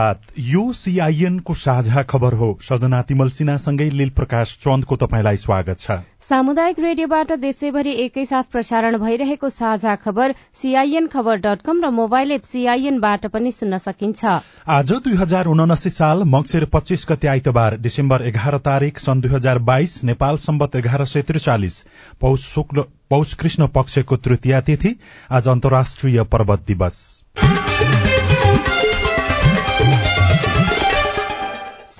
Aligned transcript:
प्रभात 0.00 0.38
यो 0.40 0.72
सीआईएन 0.72 1.38
को 1.38 1.54
साझा 1.54 2.02
खबर 2.02 2.32
हो। 2.32 2.48
सजना 2.62 3.00
तिमल 3.02 3.28
सिन्हासँगै 3.30 3.88
लील 3.90 4.10
प्रकाश 4.10 4.56
चन्दको 4.62 4.96
तपाईँलाई 4.96 5.36
स्वागत 5.36 5.78
छ। 5.80 5.98
सामुदायिक 6.20 6.78
रेडियोबाट 6.80 7.32
देशैभरि 7.40 7.92
एकैसाथ 8.04 8.44
प्रसारण 8.52 8.96
भइरहेको 8.98 9.48
साझा 9.50 9.94
खबर 9.96 10.34
सीआईएन 10.54 11.06
खबर 11.06 11.36
डट 11.38 11.62
कम 11.62 11.84
र 11.84 11.90
मोबाइल 11.92 12.32
एप 12.32 12.42
सीआईएनबाट 12.44 13.26
पनि 13.28 13.52
सुन्न 13.52 13.78
सकिन्छ। 13.78 14.24
आज 14.70 14.92
दुई 15.04 15.14
हजार 15.16 15.46
उनासी 15.46 15.90
साल 15.90 16.22
मक्सिर 16.26 16.64
पच्चीस 16.72 17.06
गते 17.10 17.28
आइतबार 17.28 17.76
डिसेम्बर 17.78 18.26
एघार 18.26 18.58
तारीक 18.64 18.98
सन् 18.98 19.20
दुई 19.20 19.32
हजार 19.32 19.58
बाइस 19.68 20.02
नेपाल 20.04 20.36
सम्बत 20.40 20.76
एघार 20.76 21.04
सय 21.06 21.22
त्रिचालिस 21.22 21.84
पौष 22.20 22.46
शुक्ल 22.48 22.84
पौष 23.10 23.34
कृष्ण 23.34 23.66
पक्षको 23.74 24.16
तृतीया 24.18 24.60
तिथि 24.62 24.96
आज 25.30 25.48
अन्तर्राष्ट्रिय 25.48 26.22
पर्वत 26.32 26.64
दिवस। 26.66 27.00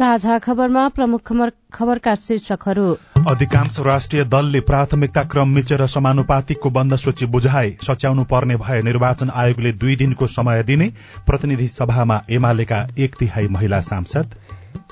साझा 0.00 0.38
खबरमा 0.38 0.82
प्रमुख 0.88 1.32
खबरका 1.72 2.14
शीर्षकहरू। 2.16 2.84
अधिकांश 3.28 3.78
राष्ट्रिय 3.86 4.24
दलले 4.24 4.60
प्राथमिकता 4.60 5.22
क्रम 5.24 5.48
मिचेर 5.54 5.84
समानुपातिकको 5.86 6.70
बन्द 6.70 6.96
सूची 6.96 7.26
बुझाए। 7.26 7.70
सच्याउनु 7.82 8.24
पर्ने 8.24 8.56
भए 8.56 8.80
निर्वाचन 8.82 9.30
आयोगले 9.34 9.72
दुई 9.72 9.96
दिनको 9.96 10.26
समय 10.26 10.62
दिने 10.62 10.88
प्रतिनिधि 11.26 11.68
सभामा 11.68 12.20
एमालेका 12.30 12.80
एक 12.98 13.14
तिहाई 13.14 13.48
महिला 13.48 13.80
सांसद 13.80 14.34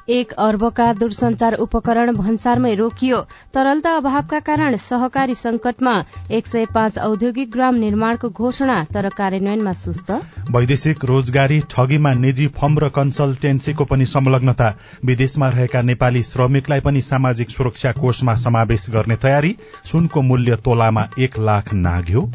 एक 0.08 0.32
अर्बका 0.32 0.92
दूरसञ्चार 0.92 1.54
उपकरण 1.54 2.12
भन्सारमै 2.14 2.74
रोकियो 2.74 3.16
तरलता 3.54 3.90
अभावका 3.96 4.38
कारण 4.40 4.76
सहकारी 4.76 5.34
संकटमा 5.34 5.92
एक 6.30 6.46
सय 6.46 6.66
पाँच 6.74 6.98
औद्योगिक 6.98 7.50
ग्राम 7.50 7.74
निर्माणको 7.74 8.28
घोषणा 8.30 8.82
तर 8.94 9.08
कार्यान्वयनमा 9.08 9.72
सुस्त। 9.72 10.10
वैदेशिक 10.50 11.04
रोजगारी 11.04 11.60
ठगीमा 11.70 12.14
निजी 12.14 12.46
फर्म 12.56 12.78
र 12.78 12.88
कन्सल्टेन्सीको 12.88 13.84
पनि 13.84 14.06
संलग्नता। 14.06 14.72
विदेशमा 15.04 15.48
रहेका 15.48 15.82
नेपाली 15.82 16.22
श्रमिकलाई 16.22 16.80
पनि 16.80 17.00
सामाजिक 17.02 17.50
सुरक्षा 17.50 17.92
कोषमा 17.92 18.34
समावेश 18.34 18.90
गर्ने 18.90 19.16
तयारी 19.16 19.56
सुनको 19.84 20.22
मूल्य 20.22 20.56
तोलामा 20.64 21.08
एक 21.18 21.38
लाख 21.38 21.74
नाग्यो। 21.74 22.30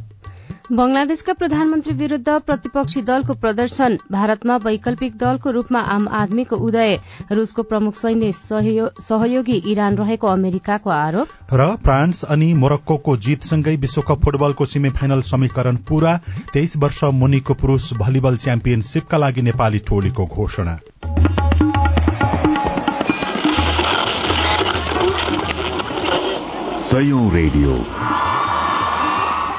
बंगलादेशका 0.72 1.34
प्रधानमन्त्री 1.34 1.94
विरूद्ध 1.94 2.30
प्रतिपक्षी 2.40 3.02
दलको 3.02 3.34
प्रदर्शन 3.34 3.98
भारतमा 4.12 4.56
वैकल्पिक 4.58 5.18
दलको 5.18 5.52
रूपमा 5.52 5.80
आम 5.80 6.08
आदमीको 6.08 6.56
उदय 6.58 7.00
रूसको 7.32 7.64
प्रमुख 7.64 7.96
सैन्य 7.96 8.32
सहयोगी 8.32 9.58
इरान 9.72 9.98
रहेको 9.98 10.28
अमेरिकाको 10.28 10.90
आरोप। 10.90 11.28
र 11.54 11.68
फ्रान्स 11.76 12.24
अनि 12.26 12.54
मोरक्को 12.54 13.18
जीतसँगै 13.18 13.76
विश्वकप 13.76 14.24
फुटबलको 14.24 14.66
सेमी 14.66 14.90
फाइनल 14.90 15.22
समीकरण 15.22 15.76
पूरा 15.90 16.18
तेइस 16.54 16.78
वर्ष 16.78 17.04
मुनिको 17.14 17.54
पुरूष 17.54 17.94
भलिबल 17.94 18.38
च्याम्पियनशीपका 18.38 19.18
लागि 19.18 19.42
नेपाली 19.42 19.80
टोलीको 19.80 20.26
घोषणा। 20.26 20.80
रेडियो। 27.34 27.74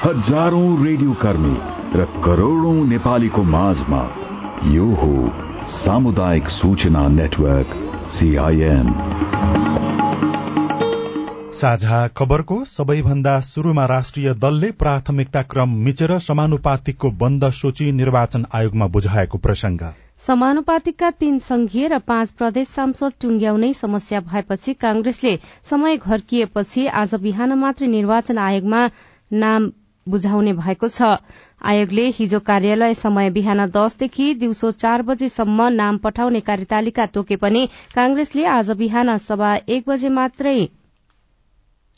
हजारौं 0.04 0.84
रेडियो 0.84 1.12
कर्मी 1.20 1.52
र 1.92 2.04
करोड़ौं 2.24 2.72
नेपालीको 2.86 3.42
माझमा 3.50 4.00
यो 4.68 4.86
हो 4.94 5.12
सामुदायिक 5.74 6.48
सूचना 6.50 7.04
नेटवर्क 7.10 7.70
सीआईएन 8.16 8.90
साझा 11.60 12.00
खबरको 12.18 12.58
सबैभन्दा 12.72 13.38
शुरूमा 13.46 13.86
राष्ट्रिय 13.92 14.32
दलले 14.42 14.70
प्राथमिकता 14.82 15.42
क्रम 15.52 15.76
मिचेर 15.86 16.12
समानुपातिकको 16.26 17.10
बन्द 17.22 17.48
सूची 17.60 17.90
निर्वाचन 17.92 18.44
आयोगमा 18.58 18.86
बुझाएको 18.96 19.38
प्रसंग 19.46 19.86
समानुपातिकका 20.26 21.10
तीन 21.22 21.38
संघीय 21.46 21.88
र 21.88 21.98
पाँच 22.06 22.34
प्रदेश 22.42 22.68
सांसद 22.70 23.16
टुंग्याउनै 23.20 23.72
समस्या 23.78 24.20
भएपछि 24.26 24.74
कांग्रेसले 24.80 25.34
समय 25.70 25.96
घर्किएपछि 25.98 26.86
आज 26.96 27.14
बिहान 27.22 27.58
मात्रै 27.58 27.88
निर्वाचन 27.88 28.38
आयोगमा 28.40 28.84
नाम 29.30 29.70
बुझाउने 30.06 30.52
भएको 30.52 30.88
छ। 30.88 31.10
आयोगले 31.64 32.06
हिजो 32.10 32.40
कार्यालय 32.42 32.94
समय 32.94 33.30
बिहान 33.30 33.66
दसदेखि 33.70 34.32
दिउँसो 34.34 34.70
चार 34.78 35.02
बजेसम्म 35.02 35.68
नाम 35.72 35.98
पठाउने 35.98 36.40
कार्यतालिका 36.42 37.06
तोके 37.08 37.36
पनि 37.38 37.66
कांग्रेसले 37.94 38.44
आज 38.52 38.70
बिहान 38.78 39.16
सभा 39.24 39.54
एक 39.68 39.84
बजे 39.88 40.08
मात्रै 40.14 40.56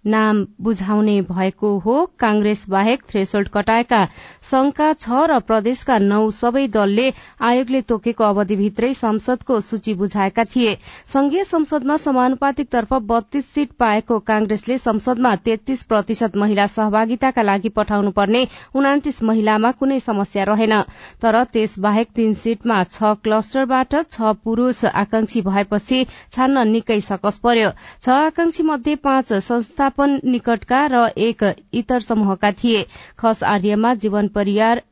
नाम 0.07 0.45
बुझाउने 0.61 1.21
भएको 1.23 1.77
हो। 1.79 1.95
कांग्रेस 2.19 2.65
बाहेक 2.69 3.03
थ्रेसोल्ड 3.09 3.49
कटाएका 3.49 4.05
संघका 4.43 4.93
छ 4.95 5.25
र 5.27 5.39
प्रदेशका 5.43 5.99
नौ 6.01 6.31
सबै 6.33 6.67
दलले 6.69 7.07
आयोगले 7.43 7.81
तोकेको 7.85 8.25
अवधिभित्रै 8.25 8.93
संसदको 8.95 9.61
सूची 9.63 9.95
बुझाएका 9.95 10.45
थिए। 10.47 10.77
संघीय 11.07 11.45
संसदमा 11.45 11.97
समानुपातिक 11.99 12.69
तर्फ 12.69 12.93
बत्तीस 13.07 13.51
सीट 13.55 13.73
पाएको 13.79 14.19
कांग्रेसले 14.27 14.79
संसदमा 14.79 15.35
तेत्तीस 15.45 15.83
प्रतिशत 15.85 16.37
महिला 16.37 16.67
सहभागिताका 16.69 17.43
लागि 17.43 17.69
पठाउनु 17.77 18.11
पर्ने 18.13 18.47
उनातिस 18.75 19.23
महिलामा 19.23 19.71
कुनै 19.73 19.99
समस्या 20.01 20.45
रहेन। 20.45 20.81
तर 21.23 21.43
त्यस 21.47 21.79
बाहेक 21.79 22.09
तीन 22.15 22.35
सीटमा 22.37 22.83
छ 22.87 23.13
क्लस्टरबाट 23.25 23.95
छ 24.11 24.33
पुरूष 24.45 24.85
आकांक्षी 24.87 25.43
भएपछि 25.43 26.05
छान्न 26.33 26.67
निकै 26.69 27.01
सकस 27.03 27.39
पर्यो। 27.43 27.71
छ 28.03 28.09
आकांक्षी 28.11 28.63
मध्ये 28.63 28.95
पाँच 29.03 29.33
संस्था 29.43 29.89
स्थापन 29.97 30.21
निकटका 30.25 30.81
र 30.93 31.09
एक 31.19 31.43
इतर 31.73 32.01
समूहका 32.03 32.51
थिए। 32.55 32.85
खस 33.19 33.43
आर्यमा 33.47 33.95
जीवन 33.97 34.29
परियार 34.29 34.83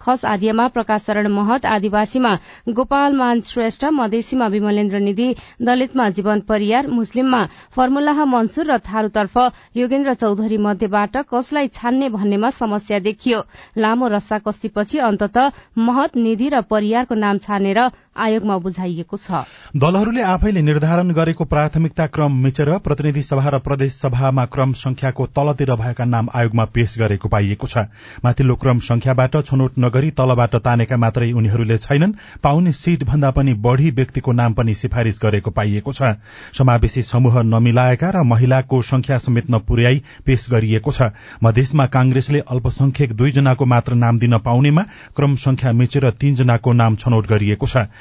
खस 0.00 0.24
आर्यमा 0.24 0.66
प्रकाश 0.68 1.02
शरण 1.02 1.26
महत 1.28 1.66
आदिवासीमा 1.66 2.32
गोपाल 2.68 3.12
मान 3.16 3.40
श्रेष्ठ 3.40 3.84
मधेसीमा 3.92 4.46
विमलेन्द्र 4.46 4.98
निधि 5.00 5.28
दलितमा 5.62 6.08
जीवन 6.10 6.40
परियार 6.48 6.86
मुस्लिममा 6.88 7.42
फर्मुलाह 7.76 8.24
मनसुर 8.24 8.66
र 8.66 8.78
थारूतर्फ 8.88 9.36
योगेन्द्र 9.76 10.14
चौधरी 10.14 10.56
मध्येबाट 10.58 11.16
कसलाई 11.28 11.68
छान्ने 11.68 12.08
भन्नेमा 12.08 12.50
समस्या 12.52 12.98
देखियो। 13.00 13.40
लामो 13.78 14.08
रस्साकसीपछि 14.08 14.98
अन्तत 15.00 15.38
महत 15.78 16.16
निधि 16.16 16.48
र 16.48 16.60
परियारको 16.72 17.14
नाम 17.14 17.38
छानेर 17.38 17.80
आयोगमा 18.16 18.56
बुझाइएको 18.58 19.16
छ। 19.16 19.44
दलहरूले 19.74 20.22
आफैले 20.24 20.62
निर्धारण 20.62 21.10
गरेको 21.12 21.44
प्राथमिकता 21.44 22.06
क्रम 22.08 22.32
मिचेर 22.42 22.70
प्रतिनिधि 22.80 23.22
सभा 23.24 23.48
र 23.48 23.58
प्रदेश 23.60 23.92
सभामा 23.94 24.44
क्रम 24.46 24.72
संख्याको 24.74 25.26
तलतिर 25.28 25.74
भएका 25.74 26.04
नाम 26.06 26.28
आयोगमा 26.32 26.64
पेश 26.70 26.98
गरेको 26.98 27.28
पाइएको 27.28 27.66
छ। 27.66 27.90
माथिल्लो 28.24 28.54
क्रम 28.56 28.78
संख्याबाट 28.80 29.36
छनौट 29.44 29.78
नगरी 29.78 30.10
तलबाट 30.12 30.54
तानेका 30.64 30.96
मात्रै 30.96 31.30
उनीहरूले 31.32 31.78
छैनन् 31.78 32.12
पाउने 32.42 32.72
सीट 32.74 33.04
भन्दा 33.04 33.30
पनि 33.32 33.54
बढ़ी 33.60 33.90
व्यक्तिको 33.92 34.32
नाम 34.32 34.52
पनि 34.54 34.74
सिफारिश 34.74 35.18
गरेको 35.22 35.50
पाइएको 35.50 35.92
छ। 35.92 36.14
समावेशी 36.54 37.02
समूह 37.04 37.42
नमिलाएका 37.44 38.10
र 38.10 38.22
महिलाको 38.24 38.82
संख्या 38.84 39.18
समेत 39.18 39.50
नपुर्याई 39.50 40.02
पेश 40.24 40.46
गरिएको 40.50 40.90
छ। 40.90 41.10
मधेसमा 41.42 41.86
कांग्रेसले 41.88 42.38
अल्पसंख्यक 42.46 43.12
दुईजनाको 43.12 43.64
मात्र 43.66 43.94
नाम 43.96 44.18
दिन 44.18 44.38
पाउनेमा 44.38 44.82
क्रम 45.16 45.34
संख्या 45.40 45.72
मिचेर 45.74 46.10
तीनजनाको 46.14 46.72
नाम 46.74 46.96
छनौट 46.96 47.26
गरिएको 47.26 47.66
छ। 47.66 47.86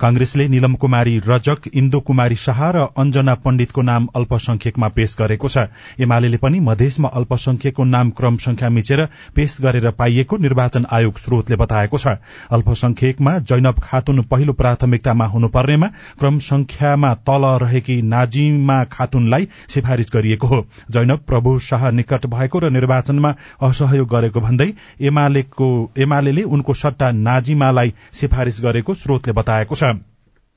कांग्रेसले 0.00 0.46
निलम 0.48 0.74
कुमारी 0.76 1.16
रजक 1.26 1.68
इन्दु 1.72 1.98
कुमारी 2.00 2.36
शाह 2.36 2.58
र 2.70 2.80
अञ्जना 2.96 3.34
पण्डितको 3.36 3.82
नाम 3.82 4.06
अल्पसंख्यकमा 4.16 4.88
पेश 4.88 5.16
गरेको 5.18 5.48
छ। 5.48 5.58
एमाले 5.98 6.36
पनि 6.36 6.60
मधेसमा 6.60 7.08
अल्पसंख्यकको 7.10 7.84
नाम 7.86 8.10
क्रम 8.12 8.36
संख्या 8.38 8.68
मिचेर 8.70 9.04
पेश 9.34 9.56
गरेर 9.62 9.90
पाइएको 9.92 10.36
निर्वाचन 10.38 10.86
आयोग 10.90 11.18
स्रोतले 11.18 11.56
बताएको 11.56 11.98
छ। 11.98 12.06
अल्पसंख्यकमा 12.52 13.38
जैनब 13.42 13.80
खातुन 13.82 14.22
पहिलो 14.26 14.52
प्राथमिकतामा 14.54 15.26
हुनुपर्नेमा 15.26 15.88
क्रम 16.20 16.38
संख्यामा 16.46 17.14
तल 17.24 17.48
रहेकी 17.62 18.00
नाजिमा 18.04 18.78
खातुनलाई 18.92 19.48
सिफारिश 19.68 20.10
गरिएको 20.14 20.46
हो। 20.46 20.60
जैनब 20.90 21.24
प्रभु 21.26 21.58
शाह 21.62 21.90
निकट 21.92 22.26
भएको 22.28 22.58
र 22.58 22.70
निर्वाचनमा 22.70 23.34
असहयोग 23.62 24.08
गरेको 24.10 24.40
भन्दै 24.40 24.70
एमाले 25.02 26.42
उनको 26.44 26.74
सट्टा 26.76 27.10
नाजिमालाई 27.24 27.94
सिफारिश 28.14 28.60
गरेको 28.62 28.94
स्रोतले 28.96 29.32
बताए 29.32 29.44
बताएको 29.46 29.74
छ। 29.76 29.85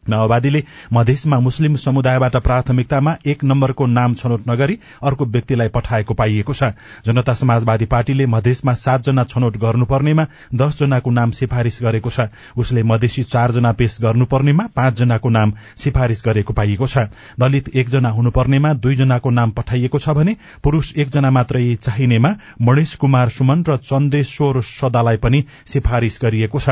माओवादीले 0.09 0.63
मधेसमा 0.93 1.39
मुस्लिम 1.39 1.75
समुदायबाट 1.77 2.35
प्राथमिकतामा 2.39 3.15
एक 3.25 3.43
नम्बरको 3.43 3.85
नाम 3.87 4.13
छनौट 4.15 4.49
नगरी 4.49 4.79
अर्को 5.03 5.25
व्यक्तिलाई 5.27 5.67
पठाएको 5.69 6.13
पाइएको 6.13 6.53
छ। 6.53 6.71
जनता 7.05 7.33
समाजवादी 7.35 7.85
पार्टीले 7.85 8.25
मधेसमा 8.27 8.73
सातजना 8.75 9.23
छनौट 9.25 9.57
गर्नुपर्नेमा 9.57 10.25
दसजनाको 10.55 11.11
नाम 11.11 11.31
सिफारिश 11.31 11.79
गरेको 11.83 12.09
छ। 12.09 12.27
उसले 12.57 12.83
मधेसी 12.83 13.23
चारजना 13.25 13.71
पेश 13.73 13.97
गर्नुपर्नेमा 14.01 14.67
पाँचजनाको 14.75 15.29
नाम 15.29 15.53
सिफारिश 15.77 16.23
गरेको 16.25 16.53
पाइएको 16.53 16.87
छ। 16.87 16.97
दलित 17.39 17.69
एकजना 17.75 18.09
हुनुपर्नेमा 18.11 18.73
दुईजनाको 18.75 19.29
नाम 19.31 19.51
पठाइएको 19.51 19.99
छ 19.99 20.09
भने 20.11 20.35
पुरूष 20.63 20.93
एकजना 20.97 21.31
मात्रै 21.31 21.75
चाहिनेमा 21.77 22.35
मणेश 22.61 22.95
कुमार 22.95 23.29
सुमन 23.29 23.63
र 23.69 23.77
चन्देश्वर 23.79 24.61
सदालाई 24.63 25.17
पनि 25.17 25.43
सिफारिश 25.65 26.19
गरिएको 26.21 26.59
छ। 26.59 26.69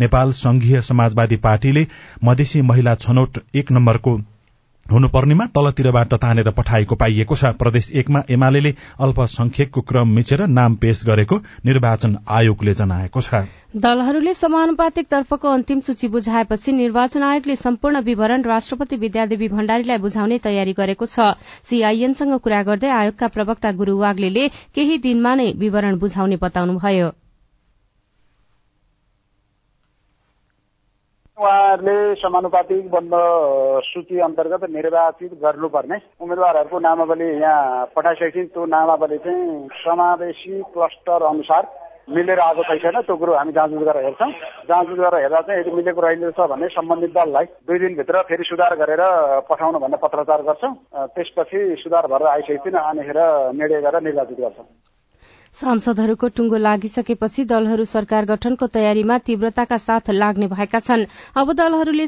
नेपाल 0.00 0.30
संघीय 0.34 0.80
समाजवादी 0.82 1.36
पार्टीले 1.38 1.86
मधेसी 2.24 2.62
महिला 2.80 2.94
छनौट 2.96 3.38
एक 3.54 3.70
नम्बरको 3.72 4.12
हुनुपर्नेमा 4.86 5.44
तलतिरबाट 5.54 6.14
तानेर 6.14 6.50
पठाएको 6.50 6.96
पाइएको 6.96 7.36
छ। 7.36 7.50
प्रदेश 7.54 7.90
एकमा 7.94 8.22
एमाले 8.30 8.72
अल्पसंख्यकको 8.98 9.80
क्रम 9.90 10.08
मिचेर 10.10 10.46
नाम 10.48 10.74
पेश 10.76 11.04
गरेको 11.06 11.36
निर्वाचन 11.66 12.16
आयोगले 12.28 12.74
जनाएको 12.80 13.20
छ। 13.20 13.42
दलहरूले 13.76 14.34
समानुपातिक 14.34 15.06
तर्फको 15.10 15.48
अन्तिम 15.50 15.80
सूची 15.84 16.08
बुझाएपछि 16.08 16.72
निर्वाचन 16.72 17.22
आयोगले 17.22 17.56
सम्पूर्ण 17.58 18.00
विवरण 18.02 18.48
राष्ट्रपति 18.48 18.96
विद्यादेवी 18.96 19.48
भण्डारीलाई 19.48 19.98
बुझाउने 20.00 20.38
तयारी 20.40 20.72
गरेको 20.72 21.06
छ। 21.06 21.30
सीआईएनसँग 21.68 22.38
कुरा 22.40 22.62
गर्दै 22.64 22.90
आयोगका 22.96 23.28
प्रवक्ता 23.36 23.72
गुरू 23.78 23.98
वाग्ले 24.00 24.48
केही 24.74 24.98
दिनमा 24.98 25.34
नै 25.34 25.52
विवरण 25.58 25.98
बुझाउने 25.98 26.36
बताउनुभयो। 26.42 27.10
उहाँहरूले 31.40 32.14
समानुपातिक 32.20 32.90
बन्द 32.90 33.14
सूची 33.82 34.18
अन्तर्गत 34.20 34.64
निर्वाचित 34.70 35.32
गर्नुपर्ने। 35.40 35.96
उम्मेद्वारहरूको 36.20 36.78
नामावली 36.78 37.28
यहाँ 37.40 37.86
पठाइसकेपछि 37.96 38.52
त्यो 38.52 38.64
नामावली 38.68 39.18
चाहिँ 39.24 39.68
समावेशी 39.80 40.60
क्लस्टर 40.74 41.22
अनुसार 41.24 41.62
मिलेर 42.12 42.40
आएको 42.40 42.62
छैन। 42.76 43.00
त्यो 43.00 43.16
कुरो 43.16 43.32
हामी 43.32 43.52
जाँचबुझ 43.56 43.86
गरेर 43.88 44.04
हेर्छौँ। 44.04 44.30
जाँचबुझ 44.68 44.98
गरेर 44.98 45.20
हेर्दा 45.22 45.40
चाहिँ 45.40 45.60
यदि 45.60 45.70
मिलेको 45.70 46.00
रहेछ 46.00 46.40
भने 46.52 46.68
सम्बन्धित 46.76 47.12
दललाई 47.16 47.44
दुई 47.64 47.78
दिनभित्र 47.78 48.22
फेरि 48.28 48.44
सुधार 48.44 48.76
गरेर 48.76 49.02
पठाउनु 49.48 49.78
भन्ने 49.80 49.96
पत्राचार 49.96 50.42
गर्छौँ। 50.44 50.74
त्यसपछि 51.16 51.58
सुधार 51.80 52.06
भएर 52.12 52.26
आइसकेपछि 52.36 52.76
अनिखेर 52.76 53.20
निर्णय 53.56 53.80
गरेर 53.80 54.02
निर्वाचित 54.02 54.40
गर्छौँ। 54.40 54.68
सांसदहरूको 55.54 56.28
टुङ्गो 56.36 56.58
लागिसकेपछि 56.58 57.44
दलहरू 57.44 57.84
सरकार 57.92 58.24
गठनको 58.26 58.66
तयारीमा 58.74 59.16
तीव्रताका 59.26 59.78
साथ 59.78 60.10
लाग्ने 60.12 60.46
भएका 60.52 60.80
छन्। 60.80 61.06
अब 61.36 61.52
दलहरूले 61.54 62.06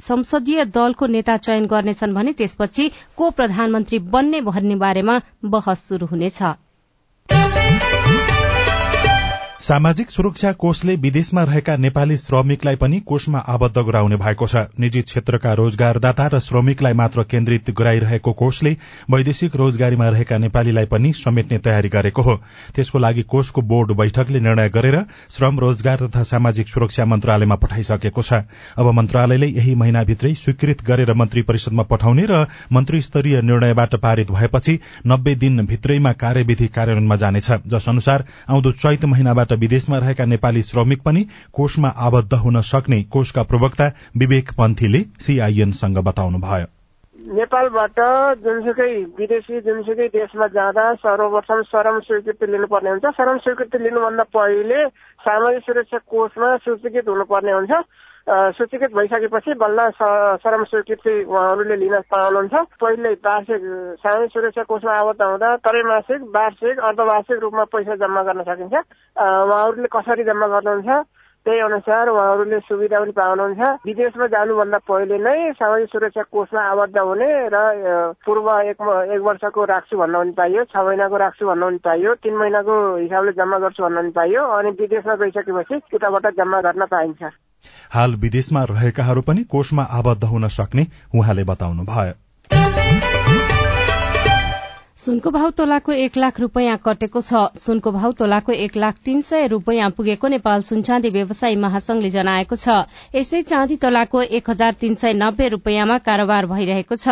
संसदीय 0.00 0.64
दलको 0.74 1.06
नेता 1.06 1.36
चयन 1.38 1.66
गर्नेछन् 1.66 2.14
भने 2.14 2.32
त्यसपछि 2.34 2.90
को 3.16 3.30
प्रधानमन्त्री 3.38 3.98
बन्ने 4.14 4.40
भन्ने 4.42 4.76
बारेमा 4.78 5.20
बहस 5.46 5.88
शुरू 5.88 6.06
हुनेछ। 6.06 6.42
सामाजिक 9.64 10.10
सुरक्षा 10.10 10.50
कोषले 10.52 10.94
विदेशमा 10.96 11.42
रहेका 11.42 11.76
नेपाली 11.76 12.16
श्रमिकलाई 12.16 12.76
पनि 12.76 12.98
कोषमा 13.00 13.38
आबद्ध 13.48 13.78
गराउने 13.78 14.16
भएको 14.16 14.46
छ। 14.46 14.56
निजी 14.76 15.02
क्षेत्रका 15.02 15.52
रोजगारदाता 15.54 16.26
र 16.26 16.38
श्रमिकलाई 16.38 16.92
मात्र 16.92 17.22
केन्द्रित 17.24 17.70
गराइरहेको 17.72 18.32
कोषले 18.32 18.76
वैदेशिक 19.10 19.56
रोजगारीमा 19.56 20.08
रहेका 20.08 20.38
नेपालीलाई 20.38 20.86
पनि 20.86 21.12
समेट्ने 21.14 21.58
तयारी 21.58 21.88
गरेको 21.88 22.22
हो। 22.22 22.34
त्यसको 22.76 22.98
लागि 22.98 23.22
कोषको 23.24 23.62
बोर्ड 23.62 23.92
बैठकले 23.96 24.40
निर्णय 24.40 24.68
गरेर 24.68 24.98
श्रम 25.30 25.58
रोजगार 25.58 26.06
तथा 26.06 26.22
सामाजिक 26.24 26.68
सुरक्षा 26.68 27.04
मन्त्रालयमा 27.06 27.56
पठाइसकेको 27.56 28.22
छ। 28.22 28.44
अब 28.76 28.92
मन्त्रालयले 28.92 29.48
यही 29.48 29.74
महिनाभित्रै 29.76 30.34
स्वीकृत 30.34 30.84
गरेर 30.84 31.14
मन्त्री 31.14 31.42
परिषदमा 31.42 31.88
पठाउने 31.88 32.26
र 32.28 32.44
मन्त्री 32.68 33.00
स्तरीय 33.00 33.40
निर्णयबाट 33.42 33.96
पारित 33.96 34.30
भएपछि 34.30 34.78
नब्बे 35.06 35.34
दिन 35.40 35.64
भित्रैमा 35.64 36.12
कार्यविधि 36.20 36.68
कार्यान्वयनमा 36.68 37.16
जानेछ। 37.16 37.50
जस 37.72 37.88
अनुसार 37.88 38.28
आउँदो 38.50 38.72
चैत 38.76 39.04
महिनाबाट 39.06 39.52
विदेशमा 39.54 39.98
रहेका 39.98 40.24
नेपाली 40.24 40.62
श्रमिक 40.62 41.02
पनि 41.02 41.26
कोषमा 41.52 41.88
आबद्ध 41.88 42.34
हुन 42.34 42.60
सक्ने 42.60 43.02
कोषका 43.02 43.42
प्रवक्ता 43.42 43.86
विवेक 44.16 44.50
पन्थीले 44.50 45.00
सीआईएनसँग 45.20 45.98
बताउनुभयो। 45.98 46.66
नेपालबाट 47.34 47.98
जुनसुकै 48.44 48.92
विदेशी 49.18 49.60
जुनसुकै 49.60 50.08
देशमा 50.08 50.46
जाँदा 50.46 50.94
सर्वप्रथम 50.94 51.62
श्रम 51.62 51.98
स्वीकृति 52.00 52.46
लिनुपर्ने 52.46 52.90
हुन्छ। 52.90 53.06
श्रम 53.16 53.38
स्वीकृति 53.38 53.78
लिनुभन्दा 53.78 54.22
पहिले 54.22 54.88
सामाजिक 55.24 55.62
सुरक्षा 55.62 55.98
कोषमा 55.98 56.56
सूचीकृत 56.56 57.08
हुनुपर्ने 57.08 57.52
हुन्छ। 57.52 57.72
सूचीकृत 58.28 58.92
भइसकेपछि 58.96 59.54
बल्ल 59.60 59.88
श्रम 60.40 60.62
स्वीकृति 60.64 61.14
उहाँहरूले 61.24 61.76
लिन 61.76 61.98
पाउनुहुन्छ। 62.08 62.54
पहिले 62.80 63.12
वार्षिक 63.20 63.60
सामाजिक 64.00 64.30
सुरक्षा 64.32 64.62
कोषमा 64.64 64.92
आबद्ध 64.92 65.22
हुँदा 65.22 65.56
त्रैमासिक 65.60 66.22
वार्षिक 66.36 66.78
अर्धवार्षिक 66.88 67.38
रूपमा 67.42 67.64
पैसा 67.68 67.94
जम्मा 68.00 68.22
गर्न 68.24 68.42
सकिन्छ। 68.48 68.74
उहाँहरूले 68.74 69.88
कसरी 69.92 70.24
जम्मा 70.24 70.46
गर्नुहुन्छ? 70.56 71.04
त्यही 71.46 71.60
अनुसार 71.60 72.08
उहाँहरूले 72.08 72.58
सुविधा 72.64 72.98
पनि 73.00 73.12
पाउनुहुन्छ। 73.12 73.62
विदेशमा 73.84 74.26
जानुभन्दा 74.32 74.78
पहिले 74.88 75.18
नै 75.20 75.52
सामाजिक 75.60 75.88
सुरक्षा 75.92 76.22
कोषमा 76.32 76.60
आबद्ध 76.72 76.96
हुने 76.98 77.28
र 77.52 77.56
पूर्व 78.24 78.48
एक 78.72 78.80
एक 78.80 79.20
वर्षको 79.20 79.64
राख्छु 79.68 79.96
भन्न 80.00 80.16
पनि 80.16 80.32
पाइयो 80.32 80.64
छ 80.72 80.76
महिनाको 80.80 81.16
राख्छु 81.20 81.44
भन्न 81.46 81.62
पनि 81.68 81.78
पाइयो 81.84 82.14
तिन 82.24 82.34
महिनाको 82.40 82.74
हिसाबले 82.96 83.32
जम्मा 83.36 83.58
गर्छु 83.68 83.82
भन्न 83.84 84.00
पनि 84.00 84.16
पाइयो 84.16 84.42
अनि 84.56 84.70
विदेशमा 84.80 85.14
गइसकेपछि 85.20 85.74
उताबाट 85.92 86.32
जम्मा 86.40 86.60
गर्न 86.72 86.84
पाइन्छ। 86.88 87.22
हाल 87.94 88.16
विदेशमा 88.16 88.64
रहेकाहरू 88.64 89.22
पनि 89.22 89.44
कोषमा 89.44 89.88
आबद्ध 89.92 90.24
हुन 90.24 90.50
सक्ने 90.50 90.86
उहाँले 91.14 91.44
बताउनुभयो। 91.44 93.63
सुनको 94.98 95.30
भाउ 95.30 95.50
तोलाको 95.50 95.92
एक 95.92 96.16
लाख 96.16 96.38
रूपियाँ 96.40 96.76
कटेको 96.78 97.20
छ। 97.20 97.38
सुनको 97.58 97.90
भाउ 97.92 98.12
तोलाको 98.18 98.52
एक 98.54 98.76
लाख 98.76 98.98
तीन 99.04 99.20
सय 99.20 99.46
रूपियाँ 99.46 99.88
पुगेको 99.90 100.28
नेपाल 100.28 100.62
सुनचाँदी 100.62 101.10
व्यवसायी 101.10 101.56
महासंघले 101.56 102.10
जनाएको 102.10 102.56
छ। 102.56 102.86
यसै 103.14 103.40
चाँदी 103.42 103.76
तोलाको 103.76 104.22
एक 104.22 104.50
हजार 104.50 104.72
तीन 104.80 104.94
सय 104.94 105.12
नब्बे 105.14 105.48
रूपियाँमा 105.48 105.96
कारोबार 106.00 106.46
भइरहेको 106.46 106.96
छ। 106.96 107.08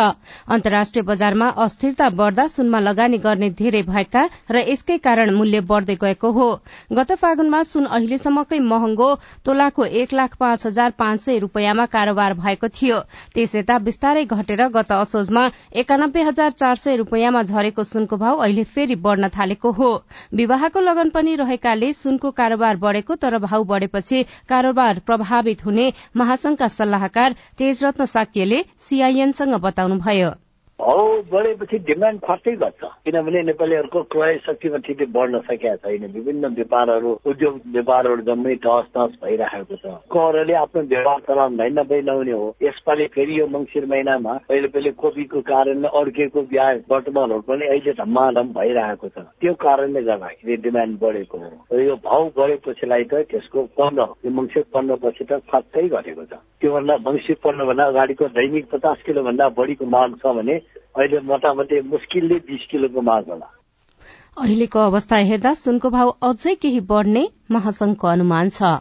अन्तर्राष्ट्रिय 0.47 1.03
बजारमा 1.03 1.49
अस्थिरता 1.59 2.09
बढ़दा 2.11 2.47
सुनमा 2.47 2.79
लगानी 2.79 3.17
गर्ने 3.19 3.49
धेरै 3.51 3.81
भएका 3.83 4.23
र 4.49 4.63
यसकै 4.63 4.97
कारण 5.03 5.35
मूल्य 5.35 5.61
बढ़दै 5.67 5.95
गएको 5.99 6.31
हो। 6.31 6.47
गत 6.93 7.11
फागुनमा 7.19 7.61
सुन 7.67 7.85
अहिलेसम्मकै 7.91 8.59
महँगो 8.63 9.09
तोलाको 9.43 9.85
एक 10.01 10.13
लाख 10.13 10.39
पाँच 10.39 10.65
हजार 10.67 10.95
पाँच 10.97 11.21
सय 11.21 11.37
रूपियाँमा 11.43 11.85
कारोबार 11.91 12.33
भएको 12.39 12.67
थियो। 12.71 13.03
त्यस 13.35 13.55
यता 13.55 13.77
बिस्तारै 13.83 14.25
घटेर 14.31 14.67
गत 14.71 14.91
असोजमा 14.93 15.47
एकानब्बे 15.77 16.23
हजार 16.23 16.51
चार 16.55 16.75
सय 16.79 16.95
रूपियाँमा 17.03 17.43
झरेको 17.43 17.72
सुनको 17.81 18.17
भाव 18.17 18.37
अहिले 18.37 18.63
फेरि 18.63 18.95
बढ़न 18.95 19.27
थालेको 19.27 19.71
हो। 19.71 20.03
विवाहको 20.33 20.79
लगन 20.79 21.09
पनि 21.09 21.35
रहेकाले 21.35 21.93
सुनको 21.93 22.31
कारोबार 22.31 22.77
बढ़ेको 22.77 23.15
तर 23.15 23.37
भाव 23.37 23.63
बढ़ेपछि 23.63 24.23
कारोबार 24.49 24.99
प्रभावित 24.99 25.65
हुने 25.65 25.91
महासंघका 26.15 26.67
सल्लाहकार 26.67 27.35
तेजरत्न 27.57 28.05
साक्यले 28.05 28.63
सीआईएनसँग 28.79 29.53
बताउनुभयो। 29.55 30.42
भाउ 30.79 31.21
बढेपछि 31.31 31.77
डिमान्ड 31.87 32.19
खर्चै 32.19 32.51
गर्छ। 32.61 32.83
किनभने 33.05 33.41
नेपालीहरूको 33.43 34.01
क्रय 34.13 34.37
शक्तिमा 34.45 34.77
ठिकै 34.85 35.05
बढ्न 35.15 35.39
सकेका 35.47 35.75
छैन। 35.83 36.05
विभिन्न 36.11 36.47
व्यापारहरू 36.59 37.11
उद्योग 37.29 37.59
व्यापारहरू 37.75 38.21
जम्मै 38.29 38.55
टस 38.65 38.85
टस 38.95 39.11
भइरहेको 39.23 39.75
छ। 39.75 39.93
करले 40.11 40.53
आफ्नो 40.53 40.81
व्यवहार 40.91 41.19
चलाउनु 41.27 41.57
भइ 41.57 41.69
नभई 41.77 42.01
नहुने 42.09 42.31
हो। 42.31 42.47
यसपालि 42.63 43.05
फेरि 43.15 43.39
यो 43.39 43.47
मङ्सिर 43.47 43.85
महिनामा 43.85 44.33
पहिले 44.49 44.67
पहिले 44.73 44.91
कोपीको 44.97 45.41
कारणले 45.51 45.87
अड्केको 45.93 46.41
ब्याज 46.51 46.81
वर्तमानहरू 46.91 47.41
पनि 47.47 47.65
अहिले 47.69 47.93
धम्माधम 48.01 48.47
भइरहेको 48.57 49.07
छ। 49.07 49.17
त्यो 49.39 49.53
कारणले 49.63 50.01
गर्दाखेरि 50.09 50.57
डिमान्ड 50.67 50.99
बढेको 50.99 51.37
हो। 51.37 51.51
र 51.71 51.79
यो 51.85 51.95
भाउ 52.01 52.29
बढेपछिलाई 52.37 53.03
त 53.13 53.23
त्यसको 53.31 53.61
पन्ध्र 53.77 54.09
यो 54.25 54.31
मङ्सिर 54.41 54.63
पन्ध्रपछि 54.73 55.23
त 55.29 55.39
खर्चै 55.53 55.87
घटेको 55.87 56.23
छ। 56.27 56.33
त्योभन्दा 56.59 56.93
मङ्सिर 57.07 57.35
पन्ध्रभन्दा 57.45 57.83
अगाडिको 57.93 58.27
दैनिक 58.35 58.65
पचास 58.73 58.97
किलोभन्दा 59.05 59.49
बढीको 59.57 59.85
माग 59.85 60.19
छ 60.19 60.35
भने 60.37 60.59
अहिले 60.97 61.19
मोटामोटी 61.19 61.81
मुस्किलले 61.81 62.35
बिस 62.35 62.65
किलोको 62.71 63.01
माग 63.01 63.29
होला। 63.29 63.49
अहिलेको 64.37 64.79
अवस्था 64.79 65.17
हेर्दा 65.31 65.53
सुनको 65.53 65.89
भाव 65.89 66.09
अझै 66.21 66.55
केही 66.55 66.79
बढ्ने 66.91 67.29
महासंघको 67.51 68.07
अनुमान 68.07 68.49
छ। 68.49 68.73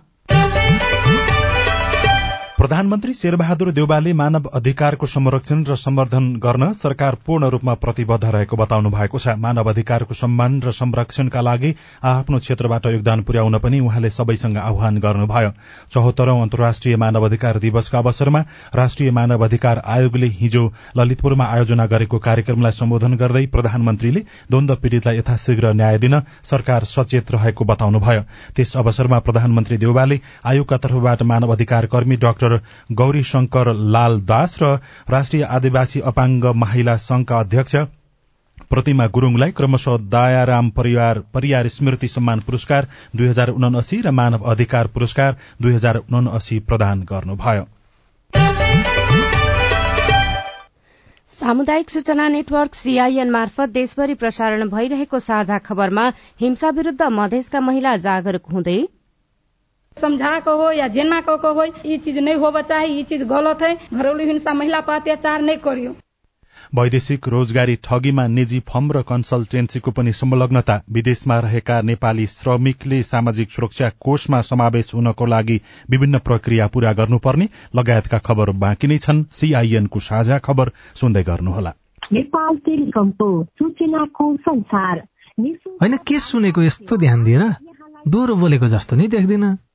प्रधानमन्त्री 2.62 3.12
शेरबहादुर 3.12 3.71
देउबाले 3.75 4.12
मानव 4.14 4.45
अधिकारको 4.54 5.07
संरक्षण 5.07 5.62
र 5.69 5.75
सम्वर्धन 5.76 6.26
गर्न 6.42 6.73
सरकार 6.73 7.14
पूर्ण 7.26 7.47
रूपमा 7.50 7.75
प्रतिबद्ध 7.75 8.25
रहेको 8.25 8.57
बताउनु 8.57 8.90
भएको 8.90 9.19
छ। 9.19 9.35
मानव 9.37 9.71
अधिकारको 9.71 10.14
सम्मान 10.14 10.61
र 10.62 10.71
संरक्षणका 10.71 11.40
लागि 11.40 11.75
आफ्नो 12.07 12.38
क्षेत्रबाट 12.38 12.87
योगदान 12.87 13.23
पुर्याउन 13.26 13.59
पनि 13.59 13.81
उहाँले 13.81 14.11
सबैसँग 14.11 14.57
आह्वान 14.59 14.99
गर्नुभयो। 14.99 15.50
चौहत्तरौं 15.95 16.38
अन्तर्राष्ट्रिय 16.42 16.97
मानव 16.97 17.26
अधिकार 17.26 17.59
दिवसका 17.59 17.99
अवसरमा 17.99 18.45
राष्ट्रिय 18.75 19.11
मानव 19.11 19.45
अधिकार 19.45 19.83
आयोगले 19.87 20.26
हिजो 20.38 20.64
ललितपुरमा 20.97 21.45
आयोजना 21.57 21.87
गरेको 21.87 22.19
कार्यक्रमलाई 22.28 22.78
सम्बोधन 22.78 23.16
गर्दै 23.25 23.45
प्रधानमन्त्रीले 23.57 24.21
द्वन्द 24.50 24.76
पीड़ितलाई 24.83 25.19
यथाशीघ्र 25.19 25.73
न्याय 25.73 25.99
दिन 25.99 26.21
सरकार 26.45 26.85
सचेत 26.95 27.35
रहेको 27.35 27.64
बताउनुभयो। 27.64 28.23
त्यस 28.54 28.76
अवसरमा 28.76 29.19
प्रधानमन्त्री 29.26 29.83
देउबाले 29.83 30.21
आयोगका 30.47 30.76
तर्फबाट 30.78 31.23
मानव 31.35 31.52
अधिकार 31.52 31.87
कर्मी 31.90 32.23
डाक्टर 32.23 32.50
गौरी 32.92 33.23
शंकर 33.23 33.73
लाल 33.97 34.21
दास 34.21 34.56
र 34.62 34.76
राष्ट्रिय 35.11 35.42
आदिवासी 35.56 36.00
अपाङ्ग 36.00 36.47
महिला 36.56 36.97
संघका 36.97 37.40
अध्यक्ष 37.40 37.76
प्रतिमा 38.71 39.06
गुरूङलाई 39.06 39.50
क्रमशः 39.50 39.97
दयाराम 40.12 40.71
परिवार 40.71 41.18
परियार 41.35 41.68
स्मृति 41.68 42.09
सम्मान 42.09 42.40
पुरस्कार 42.40 42.88
दुई 43.16 43.28
हजार 43.28 43.49
उनासी 43.50 44.00
र 44.00 44.11
मानव 44.11 44.50
अधिकार 44.50 44.87
पुरस्कार 44.87 45.37
दुई 45.62 45.73
हजार 45.73 45.97
उनासी 45.97 46.59
प्रदान 46.59 47.02
गर्नुभयो। 47.02 47.64
सामुदायिक 51.32 51.90
सूचना 51.90 52.28
नेटवर्क 52.28 52.75
सीआईएन 52.75 53.30
मार्फत 53.30 53.68
देशभरि 53.68 54.14
प्रसारण 54.14 54.68
भइरहेको 54.68 55.18
साझा 55.18 55.59
खबरमा 55.59 56.09
हिंसा 56.40 56.68
विरूद्ध 56.71 57.02
मधेसका 57.02 57.61
महिला 57.61 57.97
जागरूक 57.97 58.50
हुँदै 58.52 58.78
समझा 59.96 60.38
को 60.40 60.56
हो 60.56 60.70
या 60.72 60.88
जेना 60.88 61.20
को 61.20 61.37
को 61.37 61.52
हो 61.54 61.64
ये 61.64 61.96
चीज 61.99 62.18
नहीं 62.18 62.34
होबा 62.37 62.61
चाहिए 62.62 62.96
ये 62.96 63.02
चीज 63.02 63.22
गलत 63.22 63.62
है। 63.62 63.75
घरेलू 63.94 64.25
हिंसा 64.26 64.52
महिला 64.54 64.80
पर 64.80 64.94
अत्याचार 64.94 65.42
नहीं 65.42 65.56
करियो। 65.56 65.94
वैदेशिक 66.75 67.28
रोजगारी 67.28 67.75
ठगीमा 67.84 68.26
निजी 68.26 68.61
फर्म 68.61 68.90
र 68.92 69.02
कन्सल्टेन्सीको 69.02 69.90
पनि 69.90 70.12
संलग्नता। 70.12 70.80
विदेशमा 70.90 71.38
रहेका 71.38 71.80
नेपाली 71.82 72.26
श्रमिकले 72.26 73.02
सामाजिक 73.02 73.50
सुरक्षा 73.50 73.88
कोषमा 74.00 74.40
समावेश 74.40 74.94
हुनको 74.94 75.26
लागि 75.26 75.61
विभिन्न 75.90 76.18
प्रक्रिया 76.18 76.66
पूरा 76.66 76.92
गर्नुपर्ने 76.92 77.49
लगायतका 77.76 78.18
खबर 78.18 78.50
बाँकी 78.56 78.87
नै 78.87 78.99
छन्। 78.99 79.25
सीआईएनको 79.32 80.00
साझा 80.00 80.38
खबर 80.38 80.70
सुन्दै 80.94 81.22
गर्नुहोला। 81.22 81.75
नेपाल 82.12 82.56
टेलिकमको 82.56 83.28
सूचनाको 83.58 84.37
संसार। 84.37 85.02
होइन 85.40 85.96
के 85.96 86.18
सुनेको 86.18 86.62
यस्तो 86.62 86.96
ध्यान 86.96 87.25
दिएर 87.25 87.44
दोहोरो 88.08 88.34
बोलेको 88.37 88.66
जस्तो 88.68 88.96
नि 88.96 89.08
देख्दिन। 89.08 89.44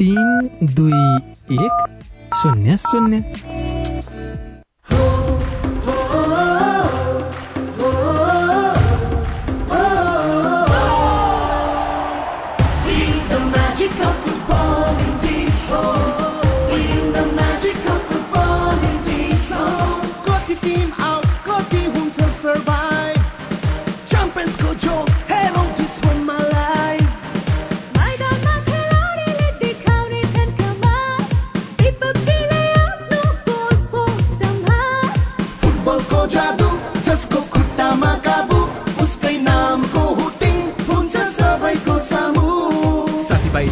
तिन 0.00 0.48
दुई 0.62 1.16
एक 1.64 1.84
शून्य 2.34 2.76
शून्य। 2.76 3.20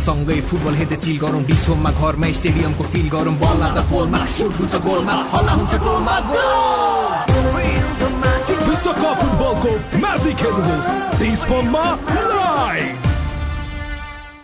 सँगै 0.09 0.41
फुटबल 0.49 0.75
हेर्दै 0.75 0.97
चिल 1.05 1.17
गरौँ। 1.21 1.41
डिसोममा 1.49 1.91
घरमा 2.01 2.29
स्टेडियमको 2.37 2.85
फिल 2.93 3.09
गरौँ। 3.15 3.35
बल 3.43 3.57
लाग्दा 3.61 3.83
पोलमा 3.91 4.21
सुट 4.37 4.53
हुन्छ 4.59 4.75
गोलमा 4.87 5.17
हल्ला 5.33 5.53
हुन्छ 5.59 5.75
गोलमा 5.85 6.15
विश्वकप 8.69 9.21
फुटबलको 9.21 9.73
म्याजिक 10.01 10.41
हेर्नुहोस्। 10.45 10.89
डिसोममा 11.21 11.85
लाइभ! 12.33 12.98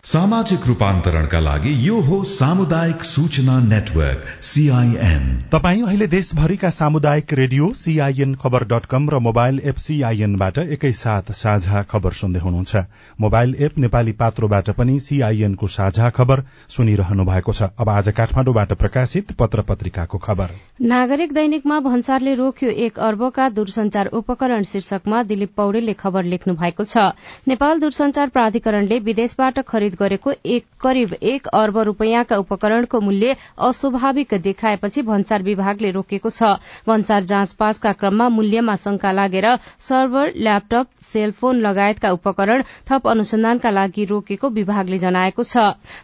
सामाजिक 0.04 0.66
रूपान्तरणका 0.66 1.38
लागि 1.40 1.70
यो 1.82 2.00
हो 2.06 2.16
सामुदायिक 2.30 3.04
सूचना 3.04 3.58
नेटवर्क 3.60 4.24
सीआईएन 4.44 5.22
तपाई 5.52 5.80
अहिले 5.82 6.06
देशभरिका 6.06 6.70
सामुदायिक 6.70 7.32
radio 7.32 7.72
CIN 7.74 8.34
Khabar 8.42 8.64
dot 8.72 8.86
com 8.86 9.08
र 9.10 9.18
मोबाइल 9.26 9.60
एप 9.64 9.76
सीआईएनबाट 9.84 10.58
एकैसाथ 10.76 11.32
साझा 11.32 11.82
खबर 11.90 12.12
सुन्दै 12.12 12.40
हुनुहुन्छ। 12.40 12.82
मोबाइल 13.20 13.54
एप 13.58 13.78
नेपाली 13.78 14.12
पात्रोबाट 14.20 14.70
पनि 14.76 14.98
सीआईएनको 15.00 15.66
साझा 15.68 16.10
खबर 16.10 16.42
सुनिरहनु 16.76 17.24
भएको 17.24 17.52
छ। 17.52 17.70
अब 17.78 17.88
आज 17.88 18.08
काठमाडौँबाट 18.18 18.72
प्रकाशित 18.74 19.32
पत्र 19.40 19.62
पत्रिकाको 19.62 20.18
खबर। 20.18 20.52
नागरिक 20.84 21.32
दैनिकमा 21.32 21.80
भन्सारले 21.80 22.34
रोक्यो 22.34 22.70
एक 22.88 22.98
अर्बका 23.00 23.48
दूरसञ्चार 23.56 24.12
उपकरण 24.20 24.62
शीर्षकमा 24.68 25.22
दिलीप 25.24 25.56
पौडेलले 25.56 25.96
खबर 25.96 26.30
लेख्नु 26.36 26.54
भएको 26.60 26.84
छ। 26.84 27.08
नेपाल 27.48 27.80
दूरसञ्चार 27.80 28.28
प्राधिकरणले 28.28 28.98
विदेशबाट 29.00 29.64
खरिद 29.64 29.92
गरेको 29.94 30.32
एक 30.46 30.64
करिब 30.80 31.12
एक 31.22 31.46
अर्ब 31.54 31.78
रूपियाँका 31.80 32.36
उपकरणको 32.36 33.00
मूल्य 33.00 33.36
अस्वाभाविक 33.60 34.34
देखाएपछि 34.42 35.02
भन्सार 35.02 35.42
विभागले 35.42 35.90
रोकेको 35.90 36.30
छ। 36.30 36.56
भन्सार 36.86 37.24
जाँच 37.24 37.52
पासका 37.54 37.92
क्रममा 37.94 38.28
मूल्यमा 38.28 38.76
शंका 38.76 39.12
लागेर 39.12 39.46
सर्भर 39.80 40.32
ल्यापटप 40.36 40.86
सेलफोन 41.04 41.60
लगायतका 41.60 42.10
उपकरण 42.10 42.62
थप 42.90 43.08
अनुसन्धानका 43.08 43.70
लागि 43.70 44.04
रोकेको 44.04 44.48
विभागले 44.50 44.98
जनाएको 44.98 45.42
छ। 45.44 45.56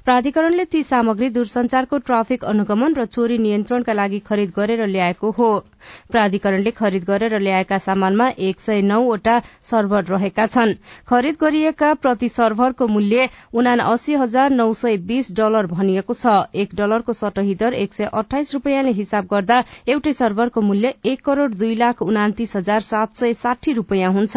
प्राधिकरणले 0.04 0.64
ती 0.64 0.82
सामग्री 0.82 1.28
दूरसञ्चारको 1.30 1.98
ट्राफिक 2.00 2.44
अनुगमन 2.44 2.94
र 2.94 3.04
चोरी 3.06 3.38
नियन्त्रणका 3.38 3.92
लागि 3.92 4.18
खरिद 4.20 4.52
गरेर 4.56 4.86
ल्याएको 4.86 5.30
हो। 5.30 5.50
प्राधिकरणले 6.10 6.70
खरिद 6.70 7.04
गरेर 7.04 7.38
ल्याएका 7.40 7.78
सामानमा 7.80 8.28
एक 8.38 8.60
सय 8.60 8.80
नौवटा 8.82 9.38
सर्भर 9.62 10.04
रहेका 10.06 10.46
छन्। 10.46 10.74
खरिद 11.08 11.36
गरिएका 11.40 11.92
प्रति 11.94 12.28
सर्भरको 12.30 12.86
मूल्य 12.88 13.28
उना 13.54 13.74
अस्सी 13.82 14.14
हजार 14.14 14.50
नौ 14.52 14.72
सय 14.74 14.96
बीस 15.04 15.30
डलर 15.34 15.66
भनिएको 15.68 16.14
छ। 16.14 16.34
एक 16.54 16.74
डलरको 16.74 17.12
सटही 17.12 17.54
दर 17.54 17.74
एक 17.74 17.94
सय 17.94 18.04
अठाइस 18.14 18.52
रूपियाँले 18.54 18.90
हिसाब 18.92 19.26
गर्दा 19.30 19.62
एउटै 19.88 20.12
सर्भरको 20.12 20.60
मूल्य 20.62 20.92
एक 21.04 21.24
करोड़ 21.24 21.50
दुई 21.54 21.74
लाख 21.74 22.02
उनातिस 22.02 22.56
हजार 22.56 22.80
सात 22.82 23.14
सय 23.16 23.32
साठी 23.34 23.72
रूपियाँ 23.72 24.12
हुन्छ। 24.12 24.36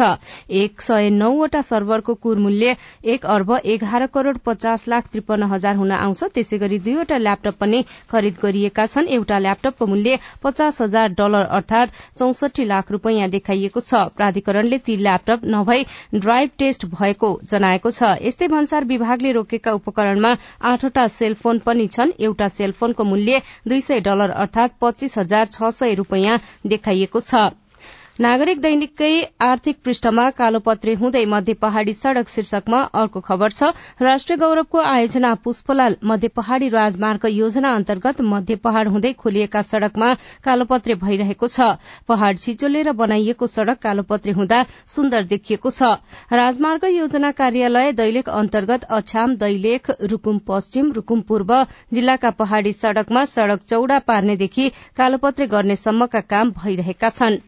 एक 0.52 0.82
सय 0.82 1.10
नौवटा 1.12 1.62
सर्भरको 1.64 2.14
कुर 2.16 2.38
मूल्य 2.38 2.76
एक 3.06 3.26
अर्ब 3.28 3.52
एघार 3.64 4.06
करोड़ 4.14 4.36
पचास 4.46 4.86
लाख 4.88 5.08
त्रिपन्न 5.12 5.50
हजार 5.52 5.76
हुन 5.76 5.92
आउँछ। 5.92 6.24
त्यसै 6.34 6.58
गरी 6.58 6.78
दुईवटा 6.80 7.18
ल्यापटप 7.18 7.54
पनि 7.60 7.84
खरिद 8.10 8.38
गरिएका 8.42 8.86
छन्। 8.86 9.08
एउटा 9.10 9.38
ल्यापटपको 9.38 9.86
मूल्य 9.86 10.18
पचास 10.42 10.80
हजार 10.82 11.08
डलर 11.18 11.44
अर्थात 11.52 11.92
चौसठी 12.18 12.64
लाख 12.64 12.92
रूपियाँ 12.92 13.28
देखाइएको 13.30 13.80
छ। 13.80 14.04
प्राधिकरणले 14.16 14.78
ती 14.80 14.96
ल्यापटप 14.98 15.44
नभई 15.46 15.84
ड्राइभ 16.16 16.50
टेस्ट 16.58 16.86
भएको 16.90 17.30
जनाएको 17.50 17.90
छ। 17.90 18.16
यस्तै 18.22 18.48
भन्सार 18.48 18.84
विभागले 18.86 19.32
रोकेका 19.34 19.72
उपकरणमा 19.72 20.34
आठवटा 20.64 21.06
सेलफोन 21.16 21.58
पनि 21.66 21.86
छन्। 21.88 22.16
एउटा 22.20 22.48
सेलफोनको 22.50 23.04
मूल्य 23.04 23.42
दुई 23.68 23.80
सय 23.80 24.00
डलर 24.06 24.30
अर्थात 24.38 24.78
पच्चीस 24.80 25.18
हजार 25.18 25.46
छ 25.48 25.74
सय 25.74 25.94
रूपियाँ 25.94 26.38
देखाइएको 26.66 27.20
छ। 27.22 27.44
नागरिक 28.18 28.60
दैनिककै 28.62 29.14
आर्थिक 29.42 29.78
पृष्ठमा 29.84 30.24
कालोपत्रे 30.32 30.92
हुँदै 30.96 31.24
मध्य 31.26 31.54
पहाड़ी 31.62 31.92
सड़क 31.92 32.28
शीर्षकमा 32.28 32.82
अर्को 32.94 33.20
खबर 33.20 33.52
छ 33.52 33.70
राष्ट्रिय 34.02 34.36
गौरवको 34.38 34.80
आयोजना 34.80 35.32
पुष्पलाल 35.44 35.96
मध्य 36.04 36.28
पहाड़ी 36.30 36.68
राजमार्ग 36.74 37.26
योजना 37.28 37.72
अन्तर्गत 37.74 38.20
मध्य 38.24 38.56
पहाड़ 38.66 38.86
हुँदै 38.88 39.12
खोलिएका 39.14 39.62
सड़कमा 39.64 40.12
कालोपत्रे 40.44 40.94
भइरहेको 41.00 41.48
छ। 41.48 41.66
पहाड़ 42.08 42.36
छिचोलेर 42.36 42.92
बनाइएको 42.92 43.46
सड़क 43.48 43.78
कालोपत्रे 43.82 44.32
हुँदा 44.32 44.62
सुन्दर 44.94 45.24
देखिएको 45.26 45.70
छ। 45.70 45.90
राजमार्ग 46.34 46.84
योजना 46.90 47.30
कार्यालय 47.32 47.92
दैलेख 47.94 48.28
अन्तर्गत 48.34 48.86
अछाम 48.92 49.36
दैलेख 49.42 49.90
रूकुम 50.04 50.38
पश्चिम 50.46 50.92
रूकुम 50.92 51.26
पूर्व 51.26 51.52
जिल्लाका 51.92 52.30
पहाड़ी 52.38 52.72
सड़कमा 52.74 53.24
सड़क 53.34 53.66
चौड़ा 53.66 53.98
पार्नेदेखि 54.06 54.70
कालोपत्रे 54.96 55.46
गर्नेसम्मका 55.48 56.20
काम 56.30 56.56
भइरहेका 56.62 57.08
छन्। 57.10 57.38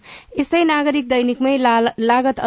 यस्तै 0.57 0.69
नागरिक 0.69 1.09
दैनिकमै 1.09 1.51
लागत 2.03 2.39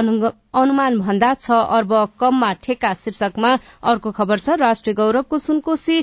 अनुमान 0.54 0.96
भन्दा 1.02 1.28
छ 1.38 1.58
अर्ब 1.78 1.92
कममा 2.22 2.48
ठेक्का 2.66 2.92
शीर्षकमा 3.02 3.52
अर्को 3.92 4.14
खबर 4.20 4.42
छ 4.46 4.56
राष्ट्रिय 4.62 4.96
गौरवको 5.00 5.40
सुनकोशी 5.44 5.98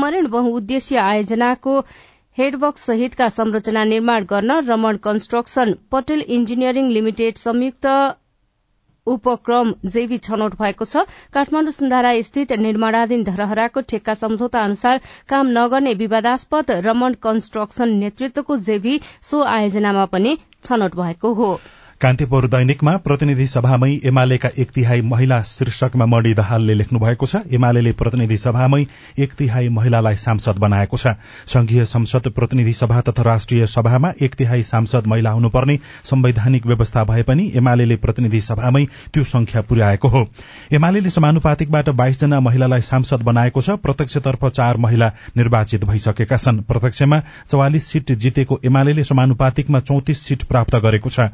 मरण 0.00 0.30
बहुउद्देश्य 0.32 0.98
आयोजनाको 1.04 1.74
हेडबक्स 2.38 2.88
सहितका 2.90 3.28
संरचना 3.36 3.84
निर्माण 3.92 4.26
गर्न 4.28 4.58
Raman 4.70 4.98
construction 5.06 5.76
Patel 5.92 6.26
engineering 6.38 6.90
limited 6.98 7.38
संयुक्त 7.38 7.86
उपक्रम 9.06 9.72
जेवी 9.88 10.18
छनौट 10.18 10.54
भएको 10.58 10.84
छ। 10.84 11.04
काठमाडौँ 11.34 11.72
सुन्धारा 11.72 12.14
स्थित 12.22 12.52
निर्माणाधीन 12.60 13.24
धरहराको 13.24 13.80
ठेक्का 13.90 14.14
सम्झौता 14.14 14.62
अनुसार 14.62 15.00
काम 15.28 15.52
नगर्ने 15.58 15.94
विवादास्पद 16.02 16.70
रमण 16.86 17.14
कन्स्ट्रक्सन 17.22 17.98
नेतृत्वको 17.98 18.56
जेवी 18.68 18.98
सो 19.22 19.42
आयोजनामा 19.50 20.04
पनि 20.14 20.36
छनौट 20.64 20.94
भएको 20.96 21.32
हो। 21.34 21.52
कान्तिपुर 22.02 22.46
दैनिकमा 22.50 22.96
प्रतिनिधि 22.98 23.46
सभामै 23.46 23.90
एमालेका 24.04 24.48
एक 24.58 24.70
तिहाई 24.70 25.00
महिला 25.02 25.40
शीर्षकमा 25.46 26.06
मणि 26.06 26.32
दहालले 26.34 26.74
लेख्नु 26.74 26.98
भएको 26.98 27.26
छ 27.26 27.40
एमाले 27.54 27.92
प्रतिनिधि 27.92 28.36
सभामै 28.36 28.80
एक 29.18 29.34
तिहाई 29.34 29.68
महिलालाई 29.70 30.16
सांसद 30.18 30.58
बनाएको 30.58 30.96
छ। 30.96 31.12
संघीय 31.46 31.84
संसद 31.86 32.26
प्रतिनिधि 32.30 32.72
सभा 32.72 33.00
तथा 33.00 33.22
राष्ट्रिय 33.22 33.66
सभामा 33.66 34.12
एक 34.20 34.34
तिहाई 34.34 34.62
सांसद 34.62 35.06
महिला 35.06 35.30
हुनुपर्ने 35.30 35.78
संवैधानिक 36.04 36.66
व्यवस्था 36.66 37.04
भए 37.04 37.22
पनि 37.22 37.44
एमाले 37.54 37.96
प्रतिनिधि 37.98 38.40
सभामै 38.40 38.84
त्यो 39.14 39.24
संख्या 39.24 39.62
पुर्याएको 39.62 40.08
हो। 40.08 40.24
एमाले 40.72 41.10
समानुपातिकबाट 41.10 41.90
बाइसजना 41.92 42.40
महिलालाई 42.40 42.80
सांसद 42.82 43.22
बनाएको 43.22 43.62
छ 43.62 43.78
प्रत्यक्षतर्फ 43.78 44.44
चार 44.50 44.82
महिला 44.86 45.12
निर्वाचित 45.36 45.84
भइसकेका 45.84 46.36
छन्। 46.38 46.60
प्रत्यक्षमा 46.64 47.22
चौवालिस 47.46 47.86
सीट 47.86 48.12
जितेको 48.18 48.60
एमाले 48.64 49.04
समानुपातिकमा 49.04 49.80
चौतिस 49.86 50.26
सीट 50.26 50.42
प्राप्त 50.50 50.76
गरेको 50.82 51.08
छ। 51.10 51.30